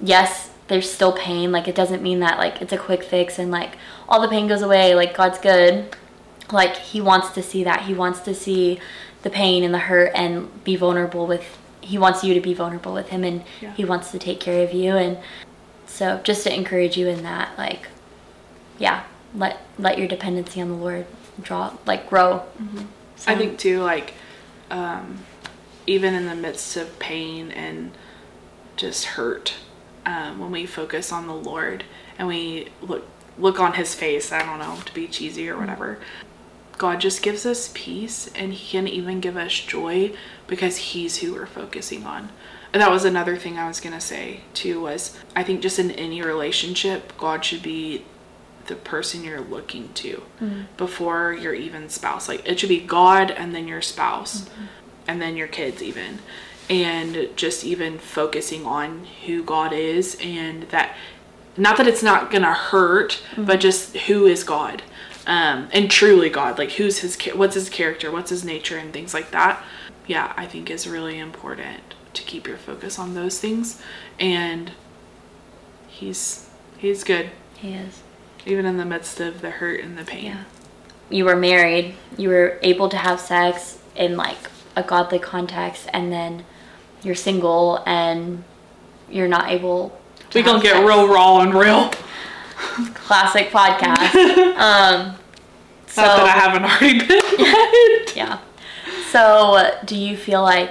[0.00, 1.50] yes, there's still pain.
[1.50, 3.72] Like it doesn't mean that like it's a quick fix and like
[4.08, 4.94] all the pain goes away.
[4.94, 5.96] Like God's good.
[6.52, 7.82] Like he wants to see that.
[7.82, 8.78] He wants to see
[9.22, 12.92] the pain and the hurt and be vulnerable with he wants you to be vulnerable
[12.94, 13.72] with him and Yeah.
[13.74, 15.18] he wants to take care of you and
[15.90, 17.88] so just to encourage you in that like
[18.80, 21.06] yeah, let let your dependency on the Lord
[21.40, 22.42] draw like grow.
[23.26, 24.14] I think too, like,
[24.70, 25.18] um,
[25.86, 27.92] even in the midst of pain and
[28.76, 29.54] just hurt,
[30.06, 31.84] um, when we focus on the Lord
[32.18, 33.06] and we look
[33.38, 35.98] look on His face, I don't know, to be cheesy or whatever,
[36.78, 40.12] God just gives us peace, and He can even give us joy
[40.46, 42.30] because He's who we're focusing on.
[42.72, 44.80] And that was another thing I was gonna say too.
[44.80, 48.04] Was I think just in any relationship, God should be
[48.66, 50.62] the person you're looking to mm-hmm.
[50.76, 52.28] before your even spouse.
[52.28, 54.64] Like it should be God and then your spouse mm-hmm.
[55.08, 56.20] and then your kids even.
[56.68, 60.94] And just even focusing on who God is and that
[61.56, 63.60] not that it's not going to hurt, but mm-hmm.
[63.60, 64.84] just who is God.
[65.26, 69.12] Um, and truly God, like who's his what's his character, what's his nature and things
[69.12, 69.62] like that.
[70.06, 71.82] Yeah, I think is really important
[72.14, 73.80] to keep your focus on those things
[74.18, 74.72] and
[75.88, 76.48] he's
[76.78, 78.02] he's good He is.
[78.46, 80.24] even in the midst of the hurt and the pain.
[80.26, 80.44] Yeah.
[81.08, 84.38] You were married, you were able to have sex in like
[84.76, 86.44] a godly context, and then
[87.02, 88.44] you're single and
[89.10, 89.98] you're not able
[90.30, 90.86] to We gonna get sex.
[90.88, 91.90] real raw and real.
[92.94, 94.14] classic podcast.
[94.56, 95.16] um,
[95.86, 97.38] so, Not that I haven't already been.
[97.38, 98.16] yet.
[98.16, 98.38] yeah.
[99.10, 100.70] So, do you feel like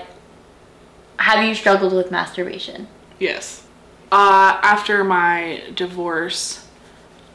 [1.20, 2.88] have you struggled with masturbation?
[3.20, 3.66] yes.
[4.12, 6.66] Uh, after my divorce,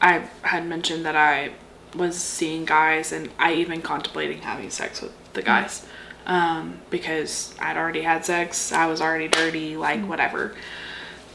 [0.01, 1.53] I had mentioned that I
[1.95, 5.85] was seeing guys and I even contemplating having sex with the guys.
[6.25, 10.53] Um, because I'd already had sex, I was already dirty, like whatever.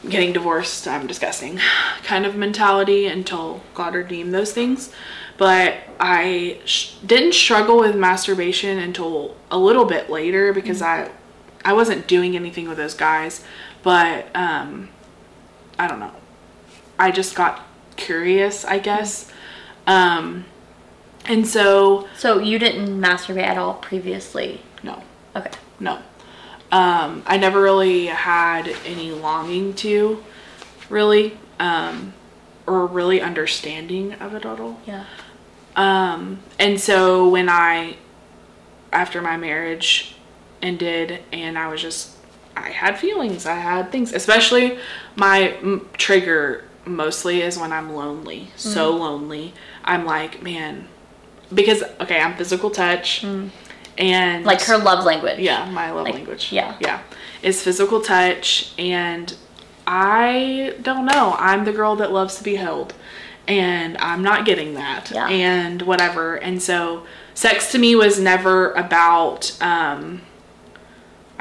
[0.07, 1.59] Getting divorced, I'm disgusting
[2.03, 4.91] kind of mentality until God redeemed those things.
[5.37, 11.09] But I sh- didn't struggle with masturbation until a little bit later because I
[11.63, 13.43] I wasn't doing anything with those guys,
[13.83, 14.89] but um,
[15.77, 16.11] I don't know.
[16.97, 19.31] I just got curious, I guess.
[19.87, 20.45] Um,
[21.25, 24.61] and so So you didn't masturbate at all previously?
[24.83, 25.03] no,
[25.35, 25.51] Okay.
[25.79, 25.99] no.
[26.71, 30.23] Um, I never really had any longing to,
[30.89, 32.13] really, um,
[32.65, 34.79] or really understanding of it at all.
[34.85, 35.03] Yeah.
[35.75, 37.97] Um, and so when I,
[38.93, 40.15] after my marriage
[40.61, 42.11] ended, and I was just,
[42.55, 44.77] I had feelings, I had things, especially
[45.15, 49.53] my m- trigger mostly is when I'm lonely, so lonely.
[49.83, 50.87] I'm like, man,
[51.53, 53.23] because, okay, I'm physical touch,
[53.97, 55.39] and Like her love language.
[55.39, 56.51] yeah, my love Like, language.
[56.51, 56.75] yeah.
[56.79, 57.01] Yeah.
[57.43, 59.35] Is physical touch and
[59.87, 61.35] I don't know.
[61.39, 62.93] I'm the girl that loves to be held
[63.47, 65.11] and I'm not getting that.
[65.11, 65.27] Yeah.
[65.27, 66.35] And whatever.
[66.35, 70.21] And so sex to me was never about um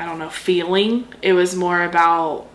[0.00, 1.06] I don't know, feeling.
[1.20, 2.46] It was more about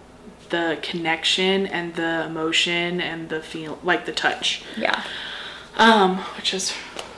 [0.49, 5.03] the connection and the emotion and the feel like the touch Yeah.
[5.77, 6.73] um, which is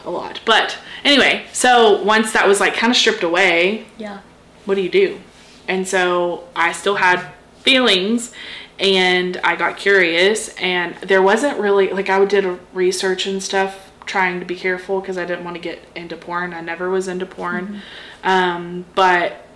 [0.06, 0.40] a lot.
[0.46, 4.20] But anyway, so once that was like kind of stripped away, Yeah.
[4.66, 5.20] what do you do?
[5.68, 7.26] And so I still had
[7.62, 8.32] feelings
[8.80, 13.92] and I got curious and there wasn't really like I did a research and stuff
[14.06, 16.54] trying to be careful because I didn't want to get into porn.
[16.54, 17.82] I never was into porn.
[18.24, 19.47] Um, but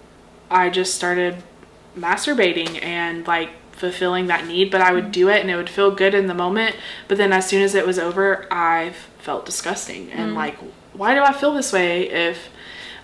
[0.51, 1.43] I just started
[1.97, 5.91] masturbating and like fulfilling that need, but I would do it and it would feel
[5.91, 6.75] good in the moment.
[7.07, 10.35] But then as soon as it was over, I felt disgusting and mm.
[10.35, 10.57] like,
[10.93, 12.49] why do I feel this way if,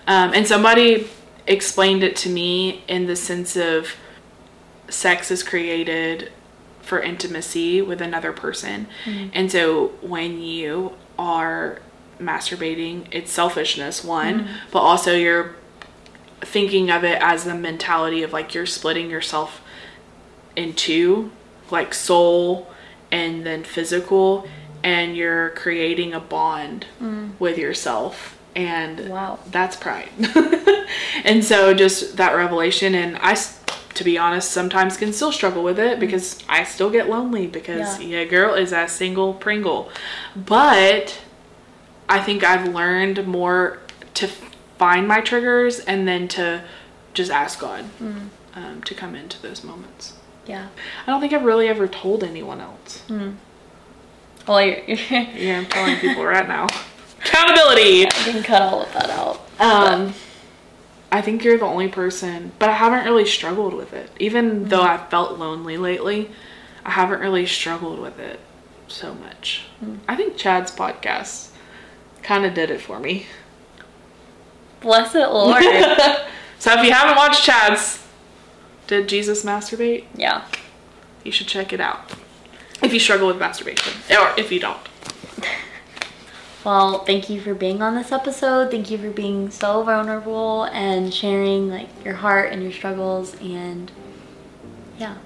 [0.06, 1.08] um, and somebody
[1.46, 3.96] explained it to me in the sense of
[4.88, 6.30] sex is created
[6.82, 8.86] for intimacy with another person.
[9.04, 9.30] Mm.
[9.34, 11.80] And so when you are
[12.18, 14.48] masturbating, it's selfishness, one, mm.
[14.70, 15.54] but also you're
[16.40, 19.60] thinking of it as the mentality of like you're splitting yourself
[20.56, 21.30] in two,
[21.70, 22.68] like soul
[23.10, 24.46] and then physical,
[24.82, 27.30] and you're creating a bond mm.
[27.38, 28.38] with yourself.
[28.54, 29.38] And Wow.
[29.50, 30.08] that's pride.
[31.24, 33.36] and so just that revelation, and I
[33.94, 36.00] to be honest, sometimes can still struggle with it mm.
[36.00, 38.20] because I still get lonely because Yeah.
[38.20, 39.90] yeah, girl is a single Pringle.
[40.36, 41.20] But
[42.08, 43.78] I think I've learned more
[44.14, 44.28] to
[44.78, 46.62] find my triggers and then to
[47.14, 47.84] just ask God
[48.54, 50.14] um, to come into those moments.
[50.46, 50.68] Yeah.
[51.06, 53.02] I don't think I've really ever told anyone else.
[54.46, 56.66] Well, you're, Yeah, I'm telling people right now.
[57.20, 57.98] Accountability.
[58.00, 59.40] you can cut all of that out.
[59.58, 60.14] Um,
[61.10, 64.10] I think you're the only person, but I haven't really struggled with it.
[64.20, 66.30] Even though I've felt lonely lately,
[66.84, 68.38] I haven't really struggled with it
[68.86, 69.62] so much.
[70.06, 71.50] I think Chad's podcast
[72.22, 73.26] kind of did it for me.
[74.80, 75.62] Bless it, Lord.
[76.60, 78.04] So if you haven't watched Chad's,
[78.88, 80.06] did Jesus masturbate?
[80.16, 80.44] yeah.
[81.22, 82.12] You should check it out.
[82.82, 84.80] If you struggle with masturbation, or if you don't.
[86.64, 88.70] Well, thank you for being on this episode.
[88.70, 93.90] Thank you for being so vulnerable and sharing like your heart and your struggles and
[94.98, 95.16] yeah.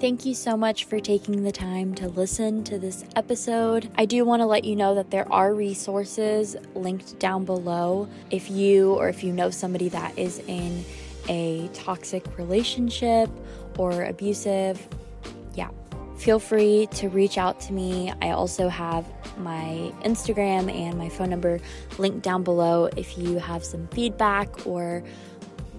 [0.00, 3.90] Thank you so much for taking the time to listen to this episode.
[3.98, 8.50] I do want to let you know that there are resources linked down below if
[8.50, 10.86] you or if you know somebody that is in
[11.28, 13.28] a toxic relationship
[13.76, 14.88] or abusive.
[15.52, 15.68] Yeah,
[16.16, 18.10] feel free to reach out to me.
[18.22, 21.60] I also have my Instagram and my phone number
[21.98, 25.04] linked down below if you have some feedback or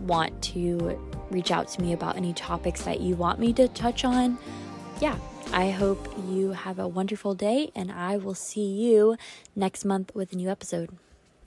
[0.01, 4.03] want to reach out to me about any topics that you want me to touch
[4.03, 4.37] on.
[4.99, 5.17] Yeah,
[5.53, 9.17] I hope you have a wonderful day, and I will see you
[9.55, 10.89] next month with a new episode.